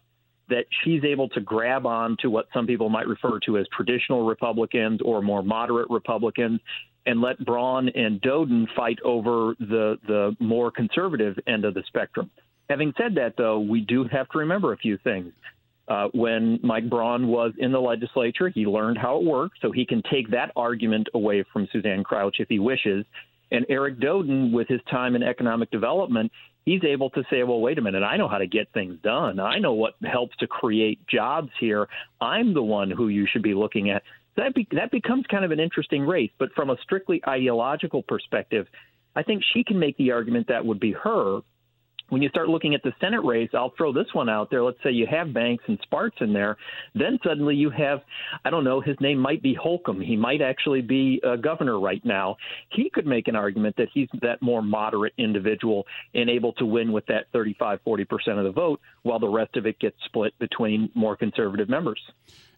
that 0.53 0.67
she's 0.85 1.03
able 1.05 1.29
to 1.31 1.41
grab 1.41 1.87
on 1.87 2.17
to 2.21 2.29
what 2.29 2.47
some 2.53 2.67
people 2.67 2.89
might 2.89 3.07
refer 3.07 3.41
to 3.47 3.59
as 3.59 3.67
traditional 3.75 4.27
Republicans 4.27 5.01
or 5.05 5.23
more 5.23 5.43
moderate 5.43 5.89
Republicans 5.91 6.61
and 7.07 7.21
let 7.21 7.45
Braun 7.45 7.89
and 7.89 8.21
Doden 8.21 8.67
fight 8.77 8.99
over 9.05 9.55
the 9.59 9.99
the 10.07 10.37
more 10.39 10.71
conservative 10.71 11.37
end 11.47 11.65
of 11.65 11.75
the 11.75 11.83
spectrum. 11.87 12.31
Having 12.71 12.93
said 12.97 13.15
that, 13.17 13.35
though, 13.37 13.59
we 13.59 13.81
do 13.81 14.05
have 14.05 14.29
to 14.31 14.39
remember 14.39 14.73
a 14.73 14.77
few 14.77 14.99
things. 14.99 15.33
Uh, 15.89 16.09
when 16.15 16.61
Mike 16.63 16.89
Braun 16.89 17.27
was 17.27 17.53
in 17.59 17.73
the 17.73 17.81
legislature, 17.81 18.49
he 18.49 18.67
learned 18.67 18.99
how 18.99 19.17
it 19.19 19.25
works, 19.25 19.59
so 19.61 19.73
he 19.73 19.85
can 19.85 20.01
take 20.11 20.31
that 20.31 20.53
argument 20.55 21.09
away 21.13 21.45
from 21.53 21.69
Suzanne 21.73 22.05
Crouch 22.05 22.37
if 22.39 22.49
he 22.49 22.61
wishes. 22.61 23.05
And 23.51 23.67
Eric 23.69 23.99
Doden, 23.99 24.53
with 24.53 24.69
his 24.69 24.81
time 24.91 25.17
in 25.17 25.23
economic 25.23 25.71
development, 25.71 26.31
he's 26.65 26.85
able 26.85 27.11
to 27.11 27.23
say, 27.31 27.43
well, 27.43 27.61
wait 27.61 27.79
a 27.79 27.83
minute, 27.83 28.03
I 28.03 28.17
know 28.17 28.29
how 28.29 28.39
to 28.39 28.47
get 28.47 28.73
things 28.73 28.99
done. 29.03 29.41
I 29.41 29.59
know 29.59 29.73
what 29.75 29.95
helps 30.05 30.37
to 30.39 30.47
create 30.47 31.07
jobs 31.07 31.51
here. 31.61 31.89
I'm 32.21 32.55
the 32.55 32.63
one 32.63 32.91
who 32.91 33.09
you 33.09 33.27
should 33.31 33.43
be 33.43 33.55
looking 33.55 33.91
at. 33.91 34.03
That, 34.37 34.55
be, 34.55 34.67
that 34.73 34.91
becomes 34.91 35.27
kind 35.31 35.45
of 35.45 35.51
an 35.51 35.61
interesting 35.61 36.03
race. 36.03 36.31
But 36.39 36.53
from 36.55 36.71
a 36.71 36.77
strictly 36.83 37.21
ideological 37.27 38.03
perspective, 38.03 38.67
I 39.15 39.23
think 39.23 39.43
she 39.53 39.63
can 39.65 39.79
make 39.79 39.97
the 39.99 40.13
argument 40.13 40.49
that 40.49 40.65
would 40.65 40.81
be 40.81 40.93
her 40.93 41.41
when 42.13 42.21
you 42.21 42.29
start 42.29 42.51
looking 42.51 42.75
at 42.75 42.83
the 42.83 42.93
Senate 43.01 43.25
race, 43.25 43.49
I'll 43.55 43.73
throw 43.75 43.91
this 43.91 44.09
one 44.13 44.29
out 44.29 44.51
there. 44.51 44.63
Let's 44.63 44.77
say 44.85 44.91
you 44.91 45.07
have 45.11 45.33
Banks 45.33 45.65
and 45.67 45.79
Spartz 45.83 46.17
in 46.21 46.35
there. 46.35 46.59
Then 46.95 47.19
suddenly 47.25 47.55
you 47.55 47.71
have, 47.71 48.03
I 48.45 48.51
don't 48.51 48.65
know, 48.65 48.83
his 48.83 48.97
name 49.01 49.19
might 49.19 49.43
be 49.43 49.55
Holcomb. 49.55 49.99
He 49.99 50.15
might 50.15 50.43
actually 50.43 50.83
be 50.83 51.23
a 51.25 51.39
governor 51.39 51.81
right 51.81 52.05
now. 52.05 52.37
He 52.69 52.91
could 52.91 53.07
make 53.07 53.29
an 53.29 53.35
argument 53.35 53.77
that 53.79 53.89
he's 53.95 54.11
that 54.21 54.43
more 54.43 54.61
moderate 54.61 55.15
individual 55.17 55.87
and 56.15 56.29
able 56.29 56.53
to 56.55 56.67
win 56.67 56.93
with 56.93 57.07
that 57.07 57.29
35, 57.33 57.81
40% 57.83 58.05
of 58.37 58.45
the 58.45 58.53
vote, 58.53 58.79
while 59.05 59.19
the 59.19 59.27
rest 59.27 59.57
of 59.57 59.65
it 59.65 59.79
gets 59.79 59.97
split 60.05 60.39
between 60.39 60.91
more 60.95 61.17
conservative 61.17 61.71
members. 61.71 62.01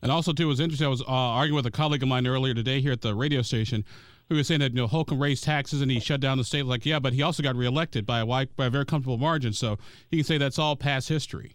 And 0.03 0.11
also, 0.11 0.33
too, 0.33 0.43
it 0.43 0.47
was 0.47 0.59
interesting. 0.59 0.87
I 0.87 0.91
was 0.91 1.03
uh, 1.03 1.05
arguing 1.07 1.55
with 1.55 1.67
a 1.67 1.71
colleague 1.71 2.03
of 2.03 2.09
mine 2.09 2.27
earlier 2.27 2.55
today 2.55 2.81
here 2.81 2.93
at 2.93 3.03
the 3.03 3.15
radio 3.15 3.41
station 3.41 3.85
who 4.29 4.37
was 4.37 4.47
saying 4.47 4.61
that 4.61 4.73
you 4.73 4.79
know 4.79 4.87
Holcomb 4.87 5.21
raised 5.21 5.45
taxes 5.45 5.81
and 5.81 5.91
he 5.91 6.01
shut 6.01 6.21
down 6.21 6.39
the 6.39 6.45
state. 6.45 6.67
Like, 6.67 6.87
yeah, 6.87 6.99
but 6.99 7.13
he 7.13 7.23
also 7.23 7.43
got 7.43 7.57
reelected 7.57 8.07
by 8.07 8.21
a 8.21 8.27
wide, 8.27 8.55
by 8.57 8.67
a 8.67 8.71
very 8.71 8.87
comfortable 8.87 9.19
margin. 9.19 9.53
So 9.53 9.79
he 10.11 10.19
can 10.19 10.25
say 10.25 10.39
that's 10.39 10.59
all 10.59 10.77
past 10.77 11.09
history. 11.09 11.55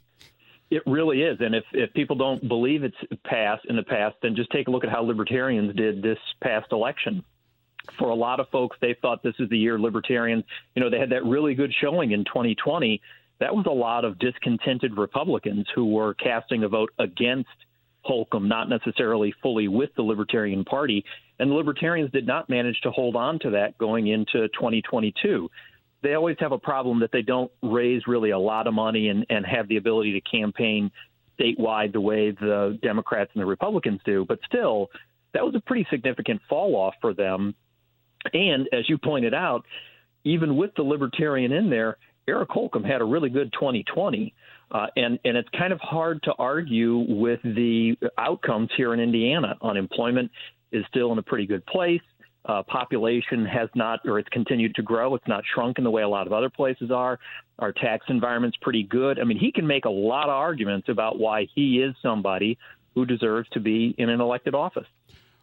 It 0.71 0.83
really 0.85 1.23
is. 1.23 1.37
And 1.39 1.55
if, 1.55 1.63
if 1.73 1.91
people 1.93 2.15
don't 2.15 2.47
believe 2.47 2.83
it's 2.83 2.95
past 3.25 3.65
in 3.67 3.75
the 3.75 3.83
past, 3.83 4.17
then 4.21 4.35
just 4.35 4.51
take 4.51 4.67
a 4.67 4.71
look 4.71 4.83
at 4.83 4.91
how 4.91 5.01
libertarians 5.01 5.75
did 5.75 6.03
this 6.03 6.19
past 6.43 6.67
election. 6.71 7.23
For 7.97 8.09
a 8.09 8.15
lot 8.15 8.39
of 8.39 8.47
folks, 8.49 8.77
they 8.79 8.95
thought 9.01 9.23
this 9.23 9.33
is 9.39 9.49
the 9.49 9.57
year 9.57 9.79
libertarians, 9.79 10.43
you 10.75 10.83
know, 10.83 10.91
they 10.91 10.99
had 10.99 11.09
that 11.09 11.25
really 11.25 11.55
good 11.55 11.73
showing 11.81 12.11
in 12.11 12.23
2020. 12.23 13.01
That 13.39 13.55
was 13.55 13.65
a 13.67 13.73
lot 13.73 14.05
of 14.05 14.19
discontented 14.19 14.95
Republicans 14.95 15.65
who 15.73 15.85
were 15.85 16.13
casting 16.13 16.63
a 16.63 16.67
vote 16.67 16.91
against 16.99 17.49
Holcomb, 18.03 18.47
not 18.47 18.69
necessarily 18.69 19.33
fully 19.41 19.67
with 19.67 19.89
the 19.95 20.01
Libertarian 20.01 20.63
Party. 20.63 21.03
And 21.39 21.51
the 21.51 21.55
Libertarians 21.55 22.11
did 22.11 22.25
not 22.25 22.49
manage 22.49 22.79
to 22.81 22.91
hold 22.91 23.15
on 23.15 23.39
to 23.39 23.51
that 23.51 23.77
going 23.77 24.07
into 24.07 24.47
2022. 24.49 25.49
They 26.01 26.13
always 26.13 26.37
have 26.39 26.51
a 26.51 26.57
problem 26.57 27.01
that 27.01 27.11
they 27.11 27.21
don't 27.21 27.51
raise 27.61 28.07
really 28.07 28.29
a 28.29 28.39
lot 28.39 28.67
of 28.67 28.73
money 28.73 29.09
and, 29.09 29.25
and 29.29 29.45
have 29.45 29.67
the 29.67 29.77
ability 29.77 30.13
to 30.13 30.21
campaign 30.21 30.91
statewide 31.39 31.93
the 31.93 32.01
way 32.01 32.31
the 32.31 32.77
Democrats 32.81 33.31
and 33.33 33.41
the 33.41 33.45
Republicans 33.45 33.99
do. 34.05 34.25
But 34.27 34.39
still, 34.45 34.89
that 35.33 35.43
was 35.43 35.55
a 35.55 35.59
pretty 35.59 35.85
significant 35.89 36.41
fall 36.49 36.75
off 36.75 36.95
for 37.01 37.13
them. 37.13 37.53
And 38.33 38.67
as 38.73 38.89
you 38.89 38.97
pointed 38.97 39.33
out, 39.33 39.65
even 40.23 40.57
with 40.57 40.71
the 40.75 40.83
Libertarian 40.83 41.51
in 41.51 41.69
there, 41.69 41.97
Eric 42.27 42.49
Holcomb 42.49 42.83
had 42.83 43.01
a 43.01 43.05
really 43.05 43.29
good 43.29 43.51
2020. 43.53 44.33
Uh, 44.71 44.87
and 44.95 45.19
and 45.25 45.35
it's 45.35 45.49
kind 45.57 45.73
of 45.73 45.79
hard 45.81 46.21
to 46.23 46.33
argue 46.37 46.97
with 47.07 47.41
the 47.43 47.95
outcomes 48.17 48.69
here 48.77 48.93
in 48.93 48.99
Indiana. 48.99 49.55
Unemployment 49.61 50.31
is 50.71 50.85
still 50.87 51.11
in 51.11 51.17
a 51.17 51.23
pretty 51.23 51.47
good 51.47 51.65
place. 51.65 52.01
Uh, 52.45 52.63
population 52.63 53.45
has 53.45 53.69
not, 53.75 53.99
or 54.05 54.17
it's 54.17 54.29
continued 54.29 54.73
to 54.75 54.81
grow. 54.81 55.13
It's 55.13 55.27
not 55.27 55.43
shrunk 55.53 55.77
in 55.77 55.83
the 55.83 55.91
way 55.91 56.03
a 56.03 56.07
lot 56.07 56.25
of 56.25 56.33
other 56.33 56.49
places 56.49 56.89
are. 56.89 57.19
Our 57.59 57.73
tax 57.73 58.05
environment's 58.09 58.57
pretty 58.61 58.83
good. 58.83 59.19
I 59.19 59.23
mean, 59.23 59.37
he 59.37 59.51
can 59.51 59.67
make 59.67 59.85
a 59.85 59.89
lot 59.89 60.25
of 60.25 60.29
arguments 60.29 60.87
about 60.87 61.19
why 61.19 61.47
he 61.53 61.81
is 61.81 61.93
somebody 62.01 62.57
who 62.95 63.05
deserves 63.05 63.49
to 63.49 63.59
be 63.59 63.93
in 63.97 64.09
an 64.09 64.21
elected 64.21 64.55
office. 64.55 64.87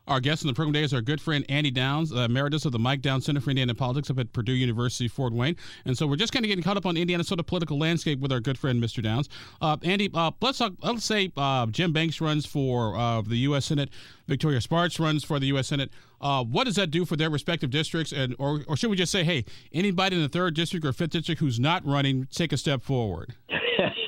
Our 0.08 0.20
guest 0.20 0.42
in 0.42 0.46
the 0.46 0.54
program 0.54 0.72
today 0.72 0.84
is 0.84 0.94
our 0.94 1.00
good 1.00 1.20
friend 1.20 1.44
Andy 1.48 1.72
Downs, 1.72 2.12
uh, 2.12 2.20
emeritus 2.20 2.64
of 2.64 2.70
the 2.70 2.78
Mike 2.78 3.02
Downs 3.02 3.24
Center 3.24 3.40
for 3.40 3.50
Indiana 3.50 3.74
Politics 3.74 4.08
up 4.08 4.20
at 4.20 4.32
Purdue 4.32 4.52
University, 4.52 5.08
Fort 5.08 5.32
Wayne. 5.32 5.56
And 5.84 5.98
so 5.98 6.06
we're 6.06 6.14
just 6.14 6.32
kind 6.32 6.44
of 6.44 6.48
getting 6.48 6.62
caught 6.62 6.76
up 6.76 6.86
on 6.86 6.94
the 6.94 7.00
Indiana 7.00 7.24
sort 7.24 7.40
of 7.40 7.46
political 7.46 7.76
landscape 7.76 8.20
with 8.20 8.30
our 8.30 8.38
good 8.38 8.56
friend 8.56 8.80
Mr. 8.80 9.02
Downs. 9.02 9.28
Uh, 9.60 9.76
Andy, 9.82 10.08
uh, 10.14 10.30
let's 10.40 10.58
talk, 10.58 10.74
let's 10.82 11.04
say 11.04 11.32
uh, 11.36 11.66
Jim 11.66 11.92
Banks 11.92 12.20
runs 12.20 12.46
for 12.46 12.96
uh, 12.96 13.20
the 13.22 13.36
U.S. 13.38 13.66
Senate, 13.66 13.90
Victoria 14.28 14.60
Spartz 14.60 15.00
runs 15.00 15.24
for 15.24 15.40
the 15.40 15.46
U.S. 15.46 15.66
Senate. 15.66 15.90
Uh, 16.20 16.44
what 16.44 16.64
does 16.64 16.76
that 16.76 16.92
do 16.92 17.04
for 17.04 17.16
their 17.16 17.28
respective 17.28 17.70
districts? 17.70 18.12
And 18.12 18.36
or, 18.38 18.62
or 18.68 18.76
should 18.76 18.90
we 18.90 18.96
just 18.96 19.10
say, 19.10 19.24
hey, 19.24 19.44
anybody 19.72 20.14
in 20.14 20.22
the 20.22 20.28
third 20.28 20.54
district 20.54 20.86
or 20.86 20.92
fifth 20.92 21.10
district 21.10 21.40
who's 21.40 21.58
not 21.58 21.84
running, 21.84 22.28
take 22.30 22.52
a 22.52 22.56
step 22.56 22.80
forward? 22.80 23.34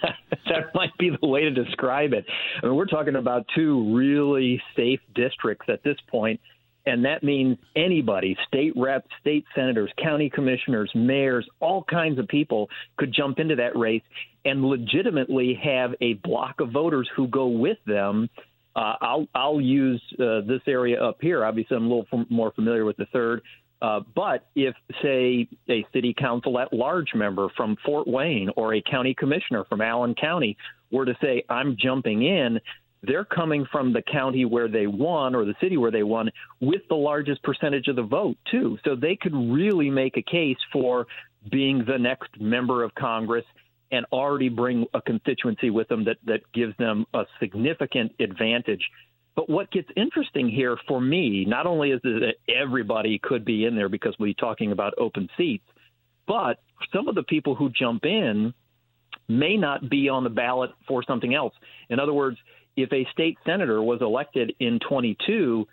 that 0.59 0.75
might 0.75 0.97
be 0.99 1.11
the 1.11 1.27
way 1.27 1.43
to 1.43 1.51
describe 1.51 2.13
it. 2.13 2.25
I 2.63 2.67
mean, 2.67 2.77
we're 2.77 2.87
talking 2.87 3.17
about 3.17 3.47
two 3.55 3.95
really 3.95 4.61
safe 4.77 5.01
districts 5.15 5.67
at 5.69 5.83
this 5.83 5.97
point, 6.09 6.41
and 6.87 7.05
that 7.05 7.23
means 7.23 7.59
anybody, 7.77 8.37
state 8.47 8.73
reps, 8.77 9.09
state 9.21 9.45
senators, 9.55 9.91
county 10.03 10.31
commissioners, 10.31 10.91
mayors, 10.95 11.47
all 11.61 11.85
kinds 11.85 12.19
of 12.19 12.29
people 12.29 12.69
could 12.97 13.13
jump 13.13 13.39
into 13.39 13.57
that 13.57 13.77
race 13.77 14.03
and 14.45 14.65
legitimately 14.65 15.59
have 15.63 15.95
a 16.01 16.15
block 16.15 16.61
of 16.61 16.71
voters 16.71 17.09
who 17.15 17.29
go 17.29 17.49
with 17.49 17.79
them. 17.87 18.29
Uh, 18.75 18.95
I'll 19.01 19.27
I'll 19.35 19.61
use 19.61 20.03
uh, 20.21 20.41
this 20.47 20.63
area 20.67 21.03
up 21.03 21.19
here. 21.21 21.45
Obviously, 21.45 21.77
I'm 21.77 21.87
a 21.87 21.89
little 21.89 22.07
f- 22.13 22.27
more 22.31 22.53
familiar 22.53 22.85
with 22.85 22.97
the 22.97 23.07
third. 23.07 23.43
Uh, 23.81 24.01
but 24.15 24.49
if, 24.57 24.75
say, 25.03 25.49
a 25.69 25.87
city 25.93 26.15
council 26.17 26.59
at 26.59 26.73
large 26.73 27.15
member 27.15 27.49
from 27.57 27.77
Fort 27.85 28.09
Wayne 28.09 28.51
or 28.57 28.75
a 28.75 28.83
county 28.83 29.15
commissioner 29.15 29.65
from 29.69 29.81
Allen 29.81 30.15
County 30.15 30.57
were 30.91 31.05
to 31.05 31.17
say, 31.23 31.45
I'm 31.49 31.77
jumping 31.79 32.25
in, 32.25 32.59
they're 33.03 33.25
coming 33.25 33.65
from 33.71 33.93
the 33.93 34.03
county 34.03 34.45
where 34.45 34.69
they 34.69 34.89
won 34.89 35.35
or 35.35 35.45
the 35.45 35.55
city 35.61 35.77
where 35.77 35.93
they 35.93 36.03
won 36.03 36.31
with 36.61 36.83
the 36.89 36.97
largest 36.97 37.43
percentage 37.45 37.87
of 37.87 37.95
the 37.95 38.03
vote, 38.03 38.37
too. 38.51 38.79
So 38.85 38.97
they 38.97 39.15
could 39.15 39.35
really 39.35 39.91
make 39.91 40.17
a 40.17 40.23
case 40.23 40.59
for 40.73 41.07
being 41.49 41.85
the 41.87 41.99
next 41.99 42.31
member 42.41 42.83
of 42.83 42.93
Congress 42.97 43.45
and 43.93 44.05
already 44.13 44.49
bring 44.49 44.87
a 44.93 45.01
constituency 45.01 45.71
with 45.71 45.89
them 45.89 46.05
that, 46.05 46.17
that 46.25 46.41
gives 46.53 46.77
them 46.79 47.07
a 47.15 47.25
significant 47.41 48.13
advantage 48.19 48.83
but 49.39 49.49
what 49.49 49.71
gets 49.71 49.87
interesting 49.97 50.49
here 50.49 50.77
for 50.89 51.01
me, 51.01 51.45
not 51.45 51.65
only 51.65 51.93
is 51.93 52.01
it 52.03 52.35
that 52.49 52.53
everybody 52.53 53.21
could 53.23 53.45
be 53.45 53.67
in 53.67 53.77
there 53.77 53.89
because 53.89 54.17
we're 54.19 54.35
talking 54.35 54.73
about 54.73 54.95
open 54.99 55.29
seats, 55.39 55.63
but 56.27 56.59
some 56.93 57.07
of 57.07 57.15
the 57.15 57.23
people 57.23 57.55
who 57.55 57.71
jump 57.71 58.05
in 58.05 58.53
may 59.29 59.57
not 59.57 59.89
be 59.89 60.09
on 60.09 60.25
the 60.25 60.29
ballot 60.29 60.73
for 60.89 61.05
something 61.05 61.37
else. 61.37 61.55
In 61.89 62.01
other 62.01 62.13
words, 62.13 62.37
if 62.77 62.93
a 62.93 63.07
state 63.13 63.39
senator 63.47 63.81
was 63.81 64.01
elected 64.03 64.55
in 64.59 64.81
22, 64.89 65.69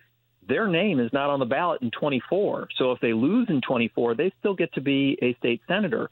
their 0.48 0.68
name 0.68 1.00
is 1.00 1.12
not 1.12 1.32
on 1.32 1.40
the 1.40 1.46
ballot 1.46 1.82
in 1.82 1.90
24. 1.90 2.68
So 2.78 2.92
if 2.92 3.00
they 3.00 3.14
lose 3.14 3.48
in 3.50 3.62
24, 3.62 4.14
they 4.14 4.32
still 4.38 4.54
get 4.54 4.72
to 4.76 4.82
be 4.82 5.18
a 5.24 5.34
state 5.40 5.62
senator. 5.68 6.12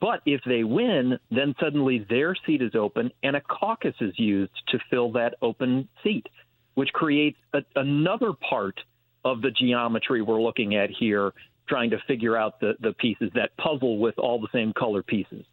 But 0.00 0.18
if 0.26 0.40
they 0.44 0.64
win, 0.64 1.16
then 1.30 1.54
suddenly 1.60 2.04
their 2.10 2.34
seat 2.44 2.60
is 2.60 2.74
open 2.74 3.12
and 3.22 3.36
a 3.36 3.40
caucus 3.40 3.94
is 4.00 4.18
used 4.18 4.50
to 4.70 4.80
fill 4.90 5.12
that 5.12 5.36
open 5.42 5.88
seat 6.02 6.26
which 6.74 6.92
creates 6.92 7.38
a, 7.52 7.60
another 7.76 8.32
part 8.32 8.78
of 9.24 9.42
the 9.42 9.50
geometry 9.50 10.22
we're 10.22 10.40
looking 10.40 10.74
at 10.74 10.90
here, 10.90 11.32
trying 11.68 11.90
to 11.90 11.98
figure 12.06 12.36
out 12.36 12.60
the, 12.60 12.74
the 12.80 12.92
pieces, 12.94 13.30
that 13.34 13.56
puzzle 13.56 13.98
with 13.98 14.18
all 14.18 14.40
the 14.40 14.48
same 14.52 14.72
color 14.72 15.02
pieces. 15.02 15.44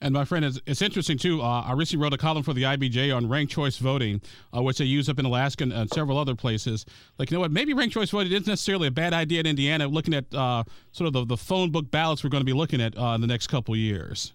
And 0.00 0.12
my 0.12 0.26
friend, 0.26 0.44
it's, 0.44 0.82
interesting 0.82 1.16
too. 1.16 1.40
Uh, 1.40 1.62
I 1.62 1.72
recently 1.72 2.02
wrote 2.02 2.12
a 2.12 2.18
column 2.18 2.42
for 2.42 2.52
the 2.52 2.64
IBJ 2.64 3.16
on 3.16 3.26
ranked 3.26 3.52
choice 3.52 3.78
voting, 3.78 4.20
uh, 4.54 4.62
which 4.62 4.76
they 4.76 4.84
use 4.84 5.08
up 5.08 5.18
in 5.18 5.24
Alaska 5.24 5.64
and, 5.64 5.72
and, 5.72 5.88
several 5.88 6.18
other 6.18 6.34
places. 6.34 6.84
Like, 7.18 7.30
you 7.30 7.36
know 7.36 7.40
what? 7.40 7.52
Maybe 7.52 7.72
ranked 7.72 7.94
choice 7.94 8.10
voting 8.10 8.32
isn't 8.32 8.46
necessarily 8.46 8.88
a 8.88 8.90
bad 8.90 9.14
idea 9.14 9.40
in 9.40 9.46
Indiana. 9.46 9.88
Looking 9.88 10.12
at 10.12 10.26
uh, 10.34 10.64
sort 10.92 11.06
of 11.06 11.14
the, 11.14 11.24
the 11.24 11.36
phone 11.38 11.70
book 11.70 11.90
ballots 11.90 12.22
we're 12.22 12.30
going 12.30 12.42
to 12.42 12.44
be 12.44 12.52
looking 12.52 12.82
at 12.82 12.98
uh, 12.98 13.14
in 13.14 13.22
the 13.22 13.26
next 13.26 13.46
couple 13.46 13.74
years 13.76 14.34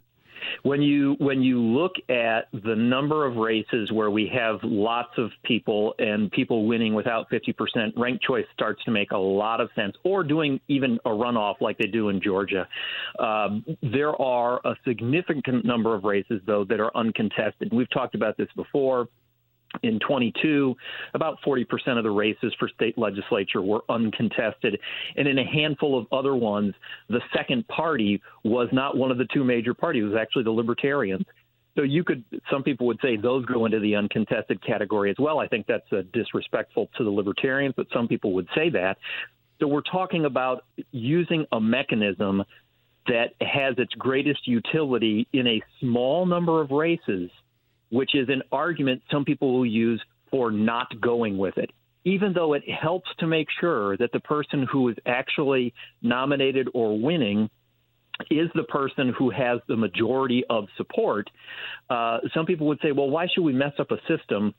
when 0.64 0.82
you 0.82 1.16
when 1.20 1.42
you 1.42 1.60
look 1.60 1.94
at 2.10 2.48
the 2.52 2.76
number 2.76 3.26
of 3.26 3.36
races 3.38 3.92
where 3.92 4.12
we 4.12 4.30
have 4.34 4.60
lots 4.64 5.12
of 5.18 5.32
people 5.44 5.94
and 6.00 6.32
people 6.32 6.66
winning 6.66 6.94
without 6.94 7.30
50%, 7.30 7.54
ranked 7.98 8.24
choice 8.24 8.46
starts 8.54 8.84
to 8.86 8.92
make 8.92 9.12
a 9.12 9.18
lot 9.18 9.62
of 9.62 9.70
sense. 9.76 9.96
Or 10.04 10.24
doing 10.24 10.60
even 10.68 11.00
a 11.06 11.10
runoff 11.10 11.62
like 11.62 11.78
they 11.78 11.88
do 11.88 12.10
in 12.10 12.22
Georgia. 12.22 12.68
Um, 13.20 13.66
there 13.82 14.20
are 14.22 14.60
a 14.66 14.76
significant 14.88 15.66
number 15.66 15.96
of 15.96 16.04
races 16.04 16.42
though 16.46 16.66
that 16.66 16.80
are 16.80 16.96
uncontested. 16.96 17.72
We've 17.74 17.90
talked 17.90 18.16
about 18.16 18.38
this 18.38 18.50
before. 18.56 19.08
In 19.84 20.00
22, 20.00 20.76
about 21.14 21.38
40% 21.46 21.66
of 21.98 22.04
the 22.04 22.10
races 22.10 22.54
for 22.58 22.68
state 22.70 22.98
legislature 22.98 23.62
were 23.62 23.82
uncontested. 23.88 24.80
And 25.16 25.28
in 25.28 25.38
a 25.38 25.46
handful 25.46 25.98
of 25.98 26.08
other 26.12 26.36
ones, 26.36 26.74
the 27.08 27.22
second 27.36 27.68
party 27.68 28.22
was 28.44 28.68
not 28.72 28.98
one 28.98 29.12
of 29.12 29.20
the 29.20 29.28
two 29.32 29.44
major 29.44 29.76
parties, 29.76 30.04
it 30.04 30.08
was 30.08 30.18
actually 30.20 30.44
the 30.44 30.52
Libertarians. 30.52 31.26
So 31.76 31.84
you 31.84 32.04
could, 32.04 32.24
some 32.52 32.64
people 32.64 32.88
would 32.88 33.00
say 33.02 33.16
those 33.16 33.46
go 33.46 33.66
into 33.66 33.80
the 33.80 33.96
uncontested 33.96 34.66
category 34.66 35.12
as 35.12 35.18
well. 35.20 35.40
I 35.40 35.48
think 35.48 35.68
that's 35.68 35.88
disrespectful 36.14 36.90
to 36.98 37.04
the 37.04 37.10
Libertarians, 37.12 37.76
but 37.78 37.88
some 37.94 38.08
people 38.08 38.34
would 38.34 38.48
say 38.56 38.70
that. 38.72 38.98
So 39.60 39.68
we're 39.68 39.82
talking 39.82 40.26
about 40.26 40.66
using 40.92 41.46
a 41.52 41.62
mechanism 41.62 42.44
that 43.08 43.34
has 43.42 43.76
its 43.78 43.94
greatest 43.94 44.48
utility 44.48 45.28
in 45.32 45.48
a 45.48 45.62
small 45.80 46.26
number 46.26 46.62
of 46.62 46.72
races 46.72 47.30
which 47.90 48.16
is 48.16 48.30
an 48.30 48.42
argument 48.52 49.02
some 49.12 49.26
people 49.26 49.54
will 49.54 49.66
use 49.66 50.02
for 50.32 50.52
not 50.52 50.88
going 51.02 51.38
with 51.38 51.58
it, 51.58 51.72
even 52.06 52.34
though 52.34 52.54
it 52.54 52.64
helps 52.70 53.10
to 53.20 53.28
make 53.28 53.48
sure 53.60 53.98
that 53.98 54.12
the 54.12 54.20
person 54.20 54.68
who 54.72 54.90
is 54.90 54.96
actually 55.06 55.74
nominated 56.02 56.68
or 56.74 57.00
winning 57.00 57.50
is 58.30 58.50
the 58.54 58.64
person 58.64 59.14
who 59.18 59.30
has 59.30 59.60
the 59.68 59.78
majority 59.78 60.44
of 60.50 60.66
support. 60.78 61.30
Uh, 61.90 62.18
some 62.34 62.46
people 62.46 62.68
would 62.68 62.80
say, 62.82 62.92
well, 62.92 63.10
why 63.10 63.28
should 63.34 63.44
we 63.44 63.54
mess 63.54 63.74
up 63.80 63.92
a 63.92 63.98
system 64.08 64.54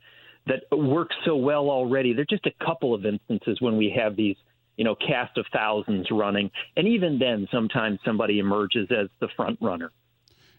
that 0.47 0.63
works 0.71 1.15
so 1.25 1.35
well 1.35 1.69
already? 1.69 2.13
There 2.13 2.23
are 2.23 2.25
just 2.25 2.47
a 2.47 2.65
couple 2.65 2.95
of 2.95 3.05
instances 3.05 3.61
when 3.61 3.77
we 3.77 3.93
have 3.95 4.15
these 4.15 4.35
you 4.77 4.85
know, 4.85 4.95
cast 4.95 5.37
of 5.37 5.45
thousands 5.53 6.07
running. 6.09 6.49
And 6.75 6.87
even 6.87 7.19
then, 7.19 7.47
sometimes 7.51 7.99
somebody 8.03 8.39
emerges 8.39 8.87
as 8.89 9.09
the 9.19 9.27
front 9.35 9.59
runner. 9.61 9.91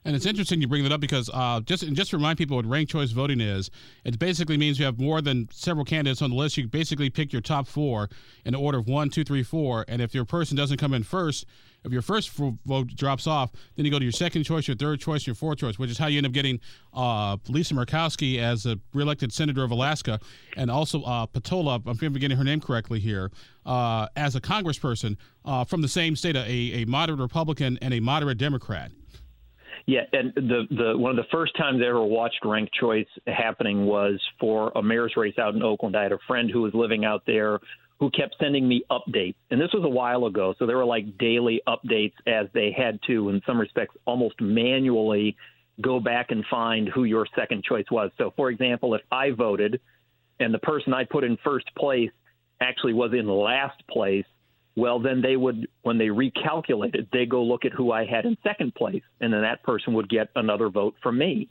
And 0.05 0.17
it's 0.17 0.27
interesting 0.27 0.61
you 0.61 0.67
bring 0.67 0.83
that 0.83 0.93
up 0.93 1.01
because 1.01 1.31
uh, 1.33 1.61
just 1.61 1.87
just 1.93 2.11
to 2.11 2.17
remind 2.17 2.39
people 2.39 2.57
what 2.57 2.67
ranked 2.67 2.91
choice 2.91 3.11
voting 3.13 3.41
is, 3.41 3.71
it 4.05 4.19
basically 4.19 4.57
means 4.57 4.79
you 4.79 4.85
have 4.85 4.99
more 4.99 5.21
than 5.21 5.49
several 5.53 5.85
candidates 5.85 6.23
on 6.23 6.31
the 6.31 6.37
list. 6.37 6.57
You 6.57 6.67
basically 6.67 7.09
pick 7.09 7.33
your 7.33 7.43
top 7.43 7.69
four 7.69 8.09
in 8.45 8.53
the 8.55 8.59
order 8.59 8.79
of 8.79 8.89
one, 8.89 9.11
two, 9.11 9.23
three, 9.23 9.45
four. 9.45 9.85
And 9.87 10.03
if 10.03 10.15
your 10.15 10.25
person 10.25 10.57
doesn't 10.57 10.79
come 10.79 10.93
in 10.93 11.05
first, 11.05 11.47
if 11.85 11.93
your 11.93 12.03
first 12.03 12.31
vote 12.31 12.89
drops 12.89 13.27
off, 13.27 13.53
then 13.77 13.85
you 13.85 13.91
go 13.91 13.99
to 13.99 14.05
your 14.05 14.13
second 14.13 14.45
choice, 14.45 14.69
your 14.69 14.77
third 14.77 15.01
choice, 15.01 15.27
your 15.27 15.35
fourth 15.35 15.59
choice, 15.59 15.79
which 15.79 15.91
is 15.91 15.99
how 15.99 16.07
you 16.07 16.19
end 16.19 16.27
up 16.27 16.33
getting 16.33 16.61
uh, 16.95 17.37
Lisa 17.49 17.75
Murkowski 17.75 18.39
as 18.39 18.67
a 18.67 18.79
reelected 18.93 19.33
senator 19.33 19.65
of 19.65 19.71
Alaska, 19.71 20.21
and 20.57 20.71
also 20.71 21.03
uh, 21.03 21.27
Peltola, 21.27 21.83
I'm 21.87 21.97
getting 22.15 22.37
her 22.37 22.45
name 22.45 22.61
correctly 22.61 23.01
here, 23.01 23.31
uh, 23.67 24.07
as 24.17 24.37
a 24.37 24.41
congressperson 24.41 25.17
uh, 25.45 25.65
from 25.65 25.83
the 25.83 25.89
same 25.89 26.15
state, 26.15 26.37
a, 26.37 26.83
a 26.83 26.85
moderate 26.87 27.19
Republican 27.19 27.79
and 27.83 27.95
a 27.95 28.01
moderate 28.01 28.39
Democrat. 28.39 28.93
Yeah, 29.87 30.03
and 30.13 30.33
the 30.35 30.67
the 30.71 30.97
one 30.97 31.11
of 31.11 31.17
the 31.17 31.29
first 31.33 31.57
times 31.57 31.81
I 31.83 31.89
ever 31.89 32.05
watched 32.05 32.45
ranked 32.45 32.73
choice 32.75 33.07
happening 33.27 33.87
was 33.87 34.21
for 34.39 34.71
a 34.77 34.83
mayor's 34.83 35.15
race 35.17 35.39
out 35.39 35.55
in 35.55 35.63
Oakland. 35.63 35.97
I 35.97 36.05
had 36.05 36.13
a 36.13 36.19
friend 36.27 36.51
who 36.51 36.63
was 36.63 36.73
living 36.75 37.05
out 37.05 37.23
there 37.27 37.59
who 37.99 38.11
kept 38.11 38.37
sending 38.41 38.67
me 38.67 38.85
updates, 38.91 39.37
and 39.51 39.61
this 39.61 39.71
was 39.73 39.85
a 39.85 39.89
while 39.89 40.27
ago, 40.27 40.55
so 40.59 40.67
there 40.67 40.77
were 40.77 40.85
like 40.85 41.19
daily 41.19 41.63
updates 41.69 42.15
as 42.27 42.47
they 42.53 42.75
had 42.77 42.99
to, 43.07 43.29
in 43.29 43.41
some 43.47 43.59
respects, 43.61 43.95
almost 44.07 44.41
manually 44.41 45.37
go 45.81 46.01
back 46.01 46.31
and 46.31 46.45
find 46.51 46.89
who 46.89 47.05
your 47.05 47.27
second 47.37 47.65
choice 47.65 47.87
was. 47.91 48.11
So, 48.19 48.33
for 48.37 48.51
example, 48.51 48.95
if 48.95 49.03
I 49.11 49.31
voted 49.31 49.81
and 50.41 50.53
the 50.53 50.59
person 50.59 50.93
I 50.93 51.05
put 51.05 51.25
in 51.25 51.37
first 51.45 51.71
place 51.77 52.11
actually 52.61 52.93
was 52.93 53.13
in 53.13 53.29
last 53.29 53.81
place, 53.89 54.25
well, 54.75 54.99
then 54.99 55.21
they 55.21 55.37
would, 55.37 55.69
when 55.83 55.99
they 55.99 56.07
recalculated, 56.07 57.09
they 57.13 57.27
go 57.27 57.43
look 57.43 57.65
at 57.65 57.73
who 57.73 57.93
I 57.93 58.07
had 58.07 58.25
in 58.25 58.39
second 58.43 58.75
place, 58.75 59.03
and 59.21 59.33
then 59.33 59.43
that 59.43 59.63
person 59.63 59.93
would 59.95 60.09
get 60.09 60.29
another 60.35 60.71
vote 60.71 60.95
from 61.03 61.19
me. 61.19 61.49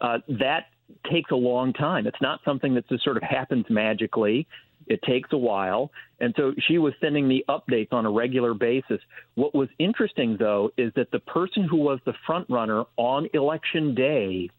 Uh, 0.00 0.18
that 0.28 0.66
takes 1.10 1.30
a 1.30 1.36
long 1.36 1.72
time. 1.72 2.06
It's 2.06 2.20
not 2.20 2.40
something 2.44 2.74
that 2.74 2.88
just 2.88 3.04
sort 3.04 3.16
of 3.16 3.22
happens 3.22 3.66
magically. 3.70 4.46
It 4.86 5.00
takes 5.02 5.32
a 5.32 5.38
while. 5.38 5.90
And 6.18 6.34
so 6.36 6.52
she 6.66 6.78
was 6.78 6.92
sending 7.00 7.26
me 7.28 7.44
updates 7.48 7.92
on 7.92 8.06
a 8.06 8.10
regular 8.10 8.54
basis. 8.54 9.00
What 9.34 9.54
was 9.54 9.68
interesting, 9.78 10.36
though, 10.38 10.70
is 10.76 10.92
that 10.96 11.10
the 11.12 11.20
person 11.20 11.64
who 11.64 11.76
was 11.76 12.00
the 12.04 12.14
front 12.26 12.46
runner 12.50 12.84
on 12.96 13.28
election 13.32 13.94
day 13.94 14.50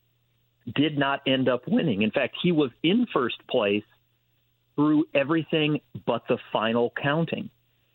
did 0.76 0.98
not 0.98 1.22
end 1.28 1.50
up 1.50 1.68
winning. 1.68 2.02
In 2.04 2.12
fact, 2.12 2.36
he 2.42 2.52
was 2.52 2.72
in 2.84 3.08
first 3.14 3.46
place 3.50 3.84
through 4.76 5.06
everything 5.14 5.82
but 6.06 6.24
the 6.30 6.38
final 6.54 6.94
counting. 7.02 7.50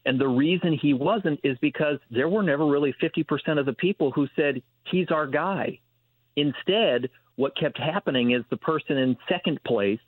And 0.07 0.21
the 0.21 0.29
reason 0.29 0.79
he 0.81 0.95
wasn't 0.95 1.41
is 1.43 1.59
because 1.61 1.99
there 2.11 2.29
were 2.29 2.43
never 2.43 2.65
really 2.65 2.95
50% 3.03 3.59
of 3.59 3.67
the 3.67 3.73
people 3.73 4.13
who 4.13 4.29
said, 4.37 4.63
he's 4.85 5.09
our 5.11 5.27
guy. 5.27 5.81
Instead, 6.37 7.11
what 7.35 7.57
kept 7.57 7.77
happening 7.77 8.31
is 8.31 8.45
the 8.49 8.57
person 8.57 8.97
in 8.97 9.17
second 9.29 9.63
place 9.65 9.99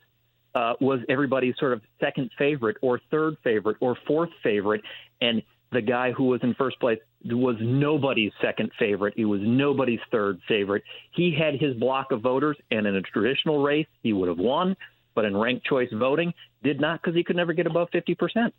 uh, 0.55 0.73
was 0.79 1.01
everybody's 1.09 1.53
sort 1.59 1.73
of 1.73 1.81
second 1.99 2.31
favorite 2.37 2.77
or 2.81 3.01
third 3.11 3.35
favorite 3.43 3.77
or 3.81 3.95
fourth 4.07 4.29
favorite, 4.41 4.81
and 5.21 5.43
the 5.71 5.81
guy 5.81 6.11
who 6.11 6.23
was 6.23 6.39
in 6.41 6.55
first 6.55 6.79
place 6.79 6.97
was 7.25 7.55
nobody's 7.59 8.31
second 8.41 8.71
favorite. 8.79 9.13
He 9.15 9.25
was 9.25 9.41
nobody's 9.43 9.99
third 10.11 10.39
favorite. 10.47 10.83
He 11.11 11.35
had 11.37 11.59
his 11.59 11.75
block 11.75 12.11
of 12.11 12.21
voters, 12.21 12.57
and 12.71 12.87
in 12.87 12.95
a 12.95 13.01
traditional 13.01 13.61
race, 13.61 13.85
he 14.01 14.13
would 14.13 14.29
have 14.29 14.39
won. 14.39 14.75
But 15.13 15.25
in 15.25 15.35
ranked 15.35 15.65
choice 15.65 15.89
voting, 15.91 16.33
did 16.63 16.79
not 16.79 17.01
because 17.01 17.15
he 17.15 17.23
could 17.23 17.35
never 17.35 17.53
get 17.53 17.67
above 17.67 17.89
50%. 17.91 18.51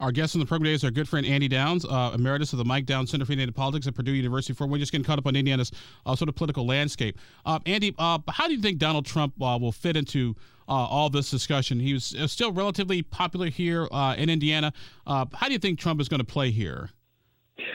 Our 0.00 0.12
guest 0.12 0.36
on 0.36 0.40
the 0.40 0.46
program 0.46 0.66
today 0.66 0.74
is 0.74 0.84
our 0.84 0.92
good 0.92 1.08
friend 1.08 1.26
Andy 1.26 1.48
Downs, 1.48 1.84
uh, 1.84 2.12
emeritus 2.14 2.52
of 2.52 2.58
the 2.58 2.64
Mike 2.64 2.86
Downs 2.86 3.10
Center 3.10 3.24
for 3.24 3.32
Indiana 3.32 3.50
Politics 3.50 3.88
at 3.88 3.96
Purdue 3.96 4.12
University. 4.12 4.52
For 4.52 4.64
we're 4.64 4.78
just 4.78 4.92
getting 4.92 5.04
caught 5.04 5.18
up 5.18 5.26
on 5.26 5.34
Indiana's 5.34 5.72
uh, 6.06 6.14
sort 6.14 6.28
of 6.28 6.36
political 6.36 6.64
landscape. 6.64 7.18
Uh, 7.44 7.58
Andy, 7.66 7.96
uh, 7.98 8.20
how 8.28 8.46
do 8.46 8.54
you 8.54 8.62
think 8.62 8.78
Donald 8.78 9.06
Trump 9.06 9.34
uh, 9.42 9.58
will 9.60 9.72
fit 9.72 9.96
into 9.96 10.36
uh, 10.68 10.72
all 10.72 11.10
this 11.10 11.32
discussion? 11.32 11.80
He 11.80 11.94
was 11.94 12.14
still 12.26 12.52
relatively 12.52 13.02
popular 13.02 13.48
here 13.48 13.88
in 14.16 14.30
Indiana. 14.30 14.72
how 15.04 15.26
do 15.46 15.52
you 15.52 15.58
think 15.58 15.80
Trump 15.80 16.00
is 16.00 16.08
going 16.08 16.20
to 16.20 16.26
play 16.26 16.52
here? 16.52 16.90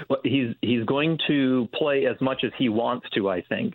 Well, 0.10 0.20
he's 0.24 0.56
he's 0.62 0.86
going 0.86 1.20
to 1.27 1.68
play 1.74 2.06
as 2.06 2.15
much 2.22 2.46
as 2.46 2.51
he 2.58 2.70
wants 2.70 3.06
to. 3.15 3.30
I 3.30 3.42
think. 3.42 3.74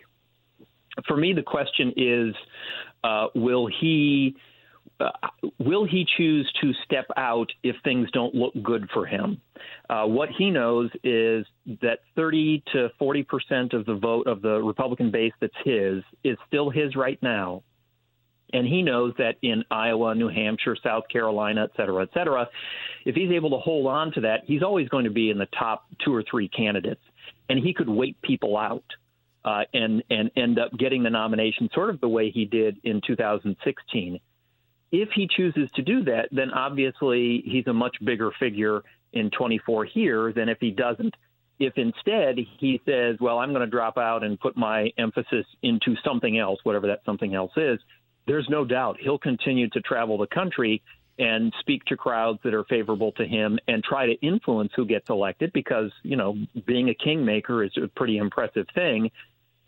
For 1.07 1.15
me, 1.15 1.33
the 1.33 1.43
question 1.43 1.93
is, 1.95 2.33
will 3.35 3.67
he? 3.79 4.35
Uh, 4.99 5.11
will 5.59 5.85
he 5.85 6.05
choose 6.17 6.51
to 6.61 6.73
step 6.83 7.05
out 7.15 7.51
if 7.63 7.75
things 7.83 8.09
don't 8.11 8.35
look 8.35 8.53
good 8.61 8.89
for 8.93 9.05
him? 9.05 9.41
Uh, 9.89 10.05
what 10.05 10.29
he 10.37 10.49
knows 10.49 10.89
is 11.03 11.45
that 11.81 11.99
30 12.15 12.63
to 12.73 12.89
40 12.99 13.23
percent 13.23 13.73
of 13.73 13.85
the 13.85 13.95
vote 13.95 14.27
of 14.27 14.41
the 14.41 14.61
Republican 14.61 15.11
base 15.11 15.33
that's 15.39 15.53
his 15.63 16.03
is 16.23 16.37
still 16.47 16.69
his 16.69 16.95
right 16.95 17.21
now. 17.21 17.63
And 18.51 18.67
he 18.67 18.81
knows 18.81 19.13
that 19.19 19.35
in 19.43 19.63
Iowa, 19.69 20.15
New 20.15 20.27
Hampshire, 20.27 20.75
South 20.83 21.03
Carolina, 21.11 21.65
et 21.65 21.69
cetera, 21.77 22.01
et 22.01 22.09
cetera, 22.15 22.49
if 23.05 23.13
he's 23.13 23.31
able 23.31 23.51
to 23.51 23.57
hold 23.57 23.85
on 23.85 24.11
to 24.13 24.21
that, 24.21 24.41
he's 24.45 24.63
always 24.63 24.89
going 24.89 25.05
to 25.05 25.11
be 25.11 25.29
in 25.29 25.37
the 25.37 25.47
top 25.57 25.85
two 26.03 26.13
or 26.13 26.23
three 26.29 26.49
candidates. 26.49 27.01
And 27.47 27.59
he 27.63 27.75
could 27.75 27.87
wait 27.87 28.19
people 28.23 28.57
out 28.57 28.83
uh, 29.45 29.61
and, 29.73 30.03
and 30.09 30.31
end 30.35 30.57
up 30.57 30.71
getting 30.79 31.03
the 31.03 31.11
nomination 31.11 31.69
sort 31.73 31.91
of 31.91 32.01
the 32.01 32.09
way 32.09 32.31
he 32.31 32.45
did 32.45 32.77
in 32.83 33.01
2016 33.05 34.19
if 34.91 35.09
he 35.13 35.27
chooses 35.27 35.69
to 35.75 35.81
do 35.81 36.03
that, 36.05 36.29
then 36.31 36.51
obviously 36.51 37.43
he's 37.45 37.67
a 37.67 37.73
much 37.73 37.97
bigger 38.03 38.31
figure 38.39 38.83
in 39.13 39.29
24 39.31 39.85
here 39.85 40.33
than 40.33 40.49
if 40.49 40.57
he 40.59 40.71
doesn't. 40.71 41.15
If 41.59 41.73
instead 41.77 42.37
he 42.59 42.81
says, 42.85 43.17
well, 43.19 43.39
I'm 43.39 43.49
going 43.49 43.65
to 43.65 43.67
drop 43.67 43.97
out 43.97 44.23
and 44.23 44.39
put 44.39 44.55
my 44.55 44.91
emphasis 44.97 45.45
into 45.61 45.95
something 46.03 46.37
else, 46.37 46.59
whatever 46.63 46.87
that 46.87 47.01
something 47.05 47.35
else 47.35 47.51
is, 47.57 47.79
there's 48.27 48.47
no 48.49 48.63
doubt 48.63 48.97
he'll 48.99 49.19
continue 49.19 49.69
to 49.69 49.81
travel 49.81 50.17
the 50.17 50.27
country 50.27 50.81
and 51.17 51.53
speak 51.59 51.83
to 51.85 51.97
crowds 51.97 52.39
that 52.43 52.53
are 52.53 52.63
favorable 52.63 53.11
to 53.11 53.25
him 53.25 53.59
and 53.67 53.83
try 53.83 54.05
to 54.05 54.13
influence 54.25 54.71
who 54.75 54.85
gets 54.85 55.09
elected 55.09 55.51
because, 55.51 55.91
you 56.01 56.15
know, 56.15 56.37
being 56.65 56.87
a 56.89 56.93
kingmaker 56.93 57.61
is 57.63 57.71
a 57.81 57.87
pretty 57.89 58.17
impressive 58.17 58.65
thing. 58.73 59.11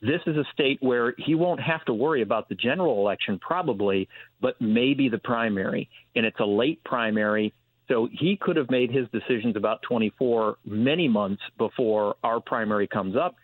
This 0.02 0.22
is 0.26 0.36
a 0.36 0.44
state 0.52 0.80
where 0.82 1.14
he 1.18 1.36
won't 1.36 1.60
have 1.60 1.86
to 1.86 1.94
worry 1.94 2.24
about 2.24 2.50
the 2.50 2.56
general 2.56 3.00
election, 3.00 3.38
probably, 3.40 4.10
but 4.42 4.60
maybe 4.60 5.10
the 5.10 5.20
primary. 5.20 5.90
And 6.16 6.26
it's 6.26 6.40
a 6.40 6.46
late 6.46 6.84
primary. 6.84 7.54
So 7.88 8.10
he 8.12 8.36
could 8.40 8.56
have 8.56 8.72
made 8.72 8.90
his 8.90 9.08
decisions 9.12 9.56
about 9.56 9.82
24 9.84 10.58
many 10.66 11.08
months 11.08 11.42
before 11.58 12.16
our 12.24 12.40
primary 12.40 12.88
comes 12.88 13.16
up. 13.16 13.36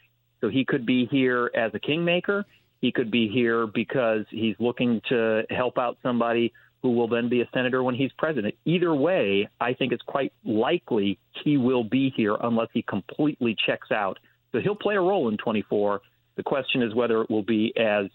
So 0.41 0.49
he 0.49 0.65
could 0.65 0.85
be 0.85 1.05
here 1.11 1.51
as 1.53 1.71
a 1.75 1.79
kingmaker. 1.79 2.43
He 2.81 2.91
could 2.91 3.11
be 3.11 3.27
here 3.27 3.67
because 3.67 4.25
he's 4.29 4.55
looking 4.59 5.01
to 5.09 5.43
help 5.51 5.77
out 5.77 5.97
somebody 6.01 6.53
who 6.81 6.91
will 6.91 7.07
then 7.07 7.29
be 7.29 7.41
a 7.41 7.49
senator 7.53 7.83
when 7.83 7.95
he's 7.95 8.11
president. 8.17 8.55
Either 8.65 8.93
way, 8.93 9.47
I 9.59 9.73
think 9.73 9.91
it's 9.91 10.03
quite 10.03 10.31
likely 10.43 11.19
he 11.43 11.57
will 11.57 11.83
be 11.83 12.13
here 12.15 12.35
unless 12.41 12.69
he 12.73 12.81
completely 12.83 13.55
checks 13.65 13.91
out. 13.91 14.17
So 14.51 14.59
he'll 14.59 14.75
play 14.75 14.95
a 14.95 15.01
role 15.01 15.29
in 15.29 15.37
24 15.37 16.01
the 16.37 16.43
question 16.43 16.81
is 16.81 16.95
whether 16.95 17.21
it 17.21 17.29
will 17.29 17.43
be 17.43 17.73
as 17.77 18.05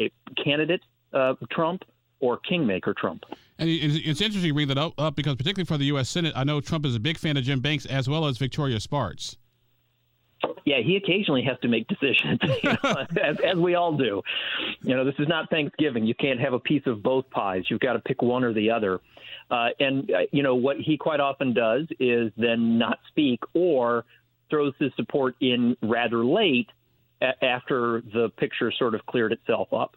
a 0.00 0.10
candidate 0.42 0.82
uh, 1.14 1.34
Trump 1.50 1.82
or 2.20 2.36
kingmaker 2.38 2.94
Trump. 2.94 3.24
And 3.58 3.68
it's 3.68 4.20
interesting 4.20 4.44
you 4.44 4.54
bring 4.54 4.68
that 4.68 4.78
up, 4.78 4.94
up 4.98 5.16
because, 5.16 5.36
particularly 5.36 5.66
for 5.66 5.78
the 5.78 5.86
U.S. 5.86 6.08
Senate, 6.08 6.32
I 6.36 6.44
know 6.44 6.60
Trump 6.60 6.86
is 6.86 6.94
a 6.94 7.00
big 7.00 7.18
fan 7.18 7.36
of 7.36 7.44
Jim 7.44 7.60
Banks 7.60 7.86
as 7.86 8.08
well 8.08 8.26
as 8.26 8.38
Victoria 8.38 8.80
Spartz. 8.80 9.36
Yeah, 10.64 10.80
he 10.82 10.96
occasionally 10.96 11.42
has 11.42 11.58
to 11.60 11.68
make 11.68 11.86
decisions, 11.88 12.40
you 12.62 12.70
know, 12.82 13.06
as, 13.22 13.36
as 13.40 13.56
we 13.56 13.74
all 13.74 13.96
do. 13.96 14.22
You 14.82 14.96
know, 14.96 15.04
this 15.04 15.14
is 15.18 15.28
not 15.28 15.50
Thanksgiving. 15.50 16.06
You 16.06 16.14
can't 16.14 16.40
have 16.40 16.54
a 16.54 16.58
piece 16.58 16.82
of 16.86 17.02
both 17.02 17.28
pies. 17.30 17.64
You've 17.68 17.80
got 17.80 17.94
to 17.94 17.98
pick 17.98 18.22
one 18.22 18.44
or 18.44 18.54
the 18.54 18.70
other. 18.70 19.00
Uh, 19.50 19.68
and, 19.78 20.10
uh, 20.10 20.20
you 20.32 20.42
know, 20.42 20.54
what 20.54 20.76
he 20.78 20.96
quite 20.96 21.20
often 21.20 21.52
does 21.52 21.86
is 21.98 22.32
then 22.36 22.78
not 22.78 22.98
speak 23.08 23.40
or 23.52 24.04
throws 24.48 24.72
his 24.78 24.92
support 24.96 25.34
in 25.40 25.76
rather 25.82 26.24
late 26.24 26.68
a- 27.20 27.44
after 27.44 28.02
the 28.12 28.30
picture 28.36 28.72
sort 28.72 28.94
of 28.94 29.04
cleared 29.06 29.32
itself 29.32 29.72
up. 29.72 29.96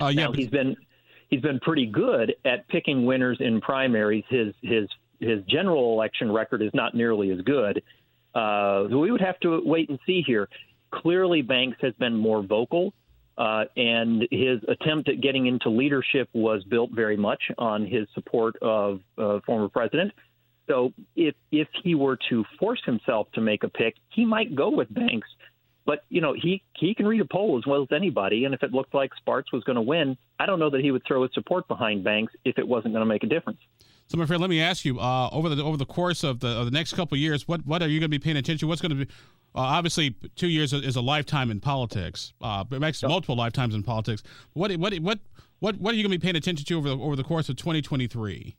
Uh, 0.00 0.08
yeah, 0.08 0.26
now, 0.26 0.32
he's 0.32 0.48
been 0.48 0.76
he's 1.28 1.40
been 1.40 1.60
pretty 1.60 1.86
good 1.86 2.34
at 2.44 2.66
picking 2.68 3.04
winners 3.04 3.38
in 3.40 3.60
primaries. 3.60 4.24
His 4.28 4.54
his 4.62 4.88
his 5.20 5.42
general 5.48 5.92
election 5.92 6.30
record 6.30 6.62
is 6.62 6.70
not 6.74 6.94
nearly 6.94 7.30
as 7.30 7.40
good. 7.42 7.82
Uh, 8.34 8.84
we 8.90 9.10
would 9.10 9.20
have 9.20 9.38
to 9.40 9.60
wait 9.64 9.88
and 9.88 9.98
see 10.06 10.22
here. 10.26 10.48
Clearly, 10.90 11.42
Banks 11.42 11.78
has 11.80 11.94
been 11.94 12.16
more 12.16 12.42
vocal, 12.42 12.92
uh, 13.38 13.64
and 13.76 14.26
his 14.30 14.60
attempt 14.68 15.08
at 15.08 15.20
getting 15.20 15.46
into 15.46 15.70
leadership 15.70 16.28
was 16.32 16.64
built 16.64 16.90
very 16.92 17.16
much 17.16 17.42
on 17.58 17.86
his 17.86 18.06
support 18.14 18.56
of 18.60 19.00
uh, 19.16 19.40
former 19.46 19.68
president. 19.68 20.12
So, 20.68 20.92
if 21.16 21.34
if 21.50 21.68
he 21.82 21.94
were 21.94 22.18
to 22.30 22.44
force 22.58 22.80
himself 22.84 23.30
to 23.32 23.40
make 23.40 23.64
a 23.64 23.68
pick, 23.68 23.94
he 24.10 24.24
might 24.24 24.54
go 24.54 24.70
with 24.70 24.92
Banks 24.92 25.28
but 25.84 26.04
you 26.08 26.20
know, 26.20 26.34
he 26.34 26.62
he 26.76 26.94
can 26.94 27.06
read 27.06 27.20
a 27.20 27.24
poll 27.24 27.58
as 27.58 27.66
well 27.66 27.82
as 27.82 27.88
anybody, 27.94 28.44
and 28.44 28.54
if 28.54 28.62
it 28.62 28.72
looked 28.72 28.94
like 28.94 29.10
Spartz 29.16 29.52
was 29.52 29.64
going 29.64 29.76
to 29.76 29.82
win, 29.82 30.16
I 30.38 30.46
don't 30.46 30.58
know 30.58 30.70
that 30.70 30.80
he 30.80 30.90
would 30.90 31.02
throw 31.06 31.22
his 31.22 31.32
support 31.34 31.66
behind 31.68 32.04
Banks 32.04 32.32
if 32.44 32.58
it 32.58 32.66
wasn't 32.66 32.94
going 32.94 33.02
to 33.02 33.08
make 33.08 33.24
a 33.24 33.26
difference. 33.28 33.58
So, 34.08 34.18
my 34.18 34.26
friend, 34.26 34.40
let 34.40 34.50
me 34.50 34.60
ask 34.60 34.84
you: 34.84 35.00
uh, 35.00 35.28
over 35.32 35.48
the 35.48 35.62
over 35.62 35.76
the 35.76 35.86
course 35.86 36.22
of 36.22 36.40
the 36.40 36.48
of 36.48 36.66
the 36.66 36.70
next 36.70 36.92
couple 36.92 37.16
of 37.16 37.20
years, 37.20 37.48
what 37.48 37.66
what 37.66 37.82
are 37.82 37.88
you 37.88 37.98
going 37.98 38.10
to 38.10 38.16
be 38.16 38.18
paying 38.18 38.36
attention? 38.36 38.68
What's 38.68 38.80
going 38.80 38.96
to 38.96 39.06
be 39.06 39.12
uh, 39.54 39.60
obviously 39.60 40.14
two 40.36 40.48
years 40.48 40.72
is 40.72 40.96
a 40.96 41.00
lifetime 41.00 41.50
in 41.50 41.60
politics, 41.60 42.32
uh, 42.40 42.64
it 42.70 42.80
makes 42.80 43.02
multiple 43.02 43.36
lifetimes 43.36 43.74
in 43.74 43.82
politics. 43.82 44.22
What 44.52 44.70
what 44.76 44.94
what 44.98 45.18
what 45.58 45.80
what 45.80 45.94
are 45.94 45.96
you 45.96 46.02
going 46.02 46.12
to 46.12 46.18
be 46.18 46.22
paying 46.22 46.36
attention 46.36 46.64
to 46.64 46.78
over 46.78 46.88
the, 46.88 46.98
over 46.98 47.16
the 47.16 47.24
course 47.24 47.48
of 47.48 47.56
2023? 47.56 48.56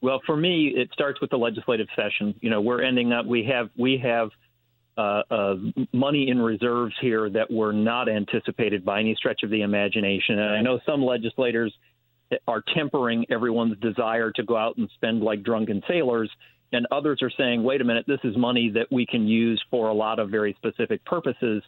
Well, 0.00 0.20
for 0.24 0.36
me, 0.36 0.72
it 0.76 0.90
starts 0.92 1.20
with 1.20 1.30
the 1.30 1.38
legislative 1.38 1.88
session. 1.96 2.34
You 2.40 2.50
know, 2.50 2.60
we're 2.60 2.82
ending 2.82 3.12
up. 3.12 3.26
We 3.26 3.44
have 3.44 3.70
we 3.76 3.98
have 3.98 4.30
uh, 4.98 5.22
uh, 5.30 5.54
money 5.92 6.28
in 6.28 6.42
reserves 6.42 6.94
here 7.00 7.30
that 7.30 7.50
were 7.50 7.72
not 7.72 8.08
anticipated 8.08 8.84
by 8.84 8.98
any 8.98 9.14
stretch 9.14 9.42
of 9.44 9.50
the 9.50 9.62
imagination. 9.62 10.40
And 10.40 10.56
I 10.56 10.60
know 10.60 10.80
some 10.84 11.02
legislators 11.02 11.72
are 12.46 12.62
tempering 12.76 13.24
everyone's 13.30 13.78
desire 13.78 14.32
to 14.32 14.42
go 14.42 14.56
out 14.56 14.76
and 14.76 14.90
spend 14.94 15.22
like 15.22 15.44
drunken 15.44 15.82
sailors. 15.88 16.30
And 16.72 16.86
others 16.90 17.20
are 17.22 17.30
saying, 17.38 17.62
wait 17.62 17.80
a 17.80 17.84
minute, 17.84 18.06
this 18.08 18.18
is 18.24 18.36
money 18.36 18.70
that 18.74 18.88
we 18.90 19.06
can 19.06 19.26
use 19.26 19.62
for 19.70 19.88
a 19.88 19.94
lot 19.94 20.18
of 20.18 20.30
very 20.30 20.54
specific 20.58 21.02
purposes. 21.04 21.62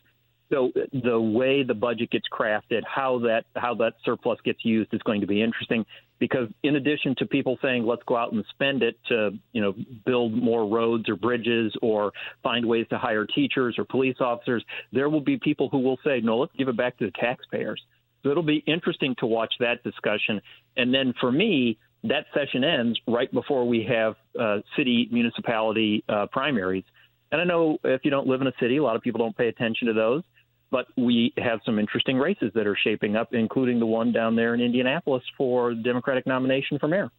So 0.51 0.73
the 0.93 1.21
way 1.21 1.63
the 1.63 1.75
budget 1.75 2.11
gets 2.11 2.27
crafted, 2.29 2.83
how 2.85 3.21
that 3.21 3.45
how 3.55 3.75
that 3.77 3.95
surplus 4.05 4.39
gets 4.45 4.65
used 4.65 4.93
is 4.93 5.01
going 5.03 5.21
to 5.21 5.27
be 5.27 5.41
interesting 5.41 5.87
because 6.19 6.49
in 6.65 6.75
addition 6.75 7.15
to 7.19 7.27
people 7.27 7.57
saying 7.63 7.87
let's 7.87 8.03
go 8.05 8.17
out 8.17 8.33
and 8.33 8.45
spend 8.51 8.83
it 8.83 8.97
to 9.09 9.31
you 9.53 9.63
know 9.63 9.75
build 10.05 10.33
more 10.33 10.67
roads 10.67 11.09
or 11.09 11.15
bridges 11.15 11.73
or 11.81 12.13
find 12.43 12.67
ways 12.67 12.87
to 12.91 12.99
hire 12.99 13.27
teachers 13.27 13.77
or 13.79 13.85
police 13.85 14.17
officers, 14.21 14.65
there 14.93 15.09
will 15.09 15.21
be 15.21 15.39
people 15.39 15.69
who 15.69 15.79
will 15.79 15.99
say 16.05 16.21
no, 16.21 16.39
let's 16.39 16.53
give 16.59 16.67
it 16.67 16.77
back 16.77 16.99
to 16.99 17.07
the 17.07 17.13
taxpayers. 17.13 17.81
So 18.25 18.31
it'll 18.31 18.43
be 18.43 18.63
interesting 18.67 19.15
to 19.21 19.27
watch 19.27 19.55
that 19.61 19.85
discussion. 19.85 20.43
And 20.77 20.93
then 20.93 21.15
for 21.21 21.31
me, 21.31 21.79
that 22.03 22.27
session 22.35 22.65
ends 22.65 22.99
right 23.07 23.33
before 23.33 23.67
we 23.67 23.87
have 23.89 24.15
uh, 24.39 24.59
city 24.77 25.09
municipality 25.13 26.03
uh, 26.09 26.27
primaries. 26.31 26.85
And 27.31 27.41
I 27.41 27.45
know 27.45 27.79
if 27.85 28.01
you 28.05 28.11
don't 28.11 28.27
live 28.27 28.41
in 28.41 28.49
a 28.49 28.53
city, 28.61 28.79
a 28.79 28.83
lot 28.83 28.97
of 28.97 29.03
people 29.03 29.21
don't 29.21 29.37
pay 29.37 29.47
attention 29.47 29.87
to 29.87 29.93
those 29.93 30.23
but 30.71 30.87
we 30.97 31.33
have 31.39 31.61
some 31.65 31.79
interesting 31.79 32.19
races 32.19 32.51
that 32.55 32.67
are 32.67 32.77
shaping 32.83 33.17
up, 33.17 33.33
including 33.33 33.79
the 33.79 33.87
one 33.87 34.13
down 34.13 34.37
there 34.37 34.55
in 34.55 34.61
Indianapolis 34.61 35.23
for 35.37 35.75
the 35.75 35.83
Democratic 35.83 36.27
nomination 36.27 36.79
for 36.79 36.89
mayor. 36.89 37.11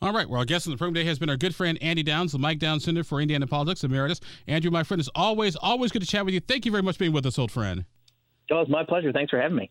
All 0.00 0.12
right. 0.12 0.28
Well, 0.28 0.40
our 0.40 0.44
guest 0.44 0.66
on 0.66 0.72
the 0.72 0.76
program 0.76 0.94
today 0.94 1.06
has 1.06 1.20
been 1.20 1.30
our 1.30 1.36
good 1.36 1.54
friend 1.54 1.78
Andy 1.80 2.02
Downs, 2.02 2.32
the 2.32 2.38
Mike 2.38 2.58
Downs 2.58 2.84
Center 2.84 3.04
for 3.04 3.20
Indiana 3.20 3.46
Politics 3.46 3.84
Emeritus. 3.84 4.20
Andrew, 4.48 4.70
my 4.70 4.82
friend, 4.82 4.98
it's 5.00 5.08
always, 5.14 5.54
always 5.54 5.92
good 5.92 6.02
to 6.02 6.08
chat 6.08 6.24
with 6.24 6.34
you. 6.34 6.40
Thank 6.40 6.64
you 6.64 6.72
very 6.72 6.82
much 6.82 6.96
for 6.96 7.00
being 7.00 7.12
with 7.12 7.24
us, 7.24 7.38
old 7.38 7.52
friend. 7.52 7.84
Oh, 8.50 8.62
it's 8.62 8.70
my 8.70 8.84
pleasure. 8.84 9.12
Thanks 9.12 9.30
for 9.30 9.40
having 9.40 9.56
me. 9.56 9.70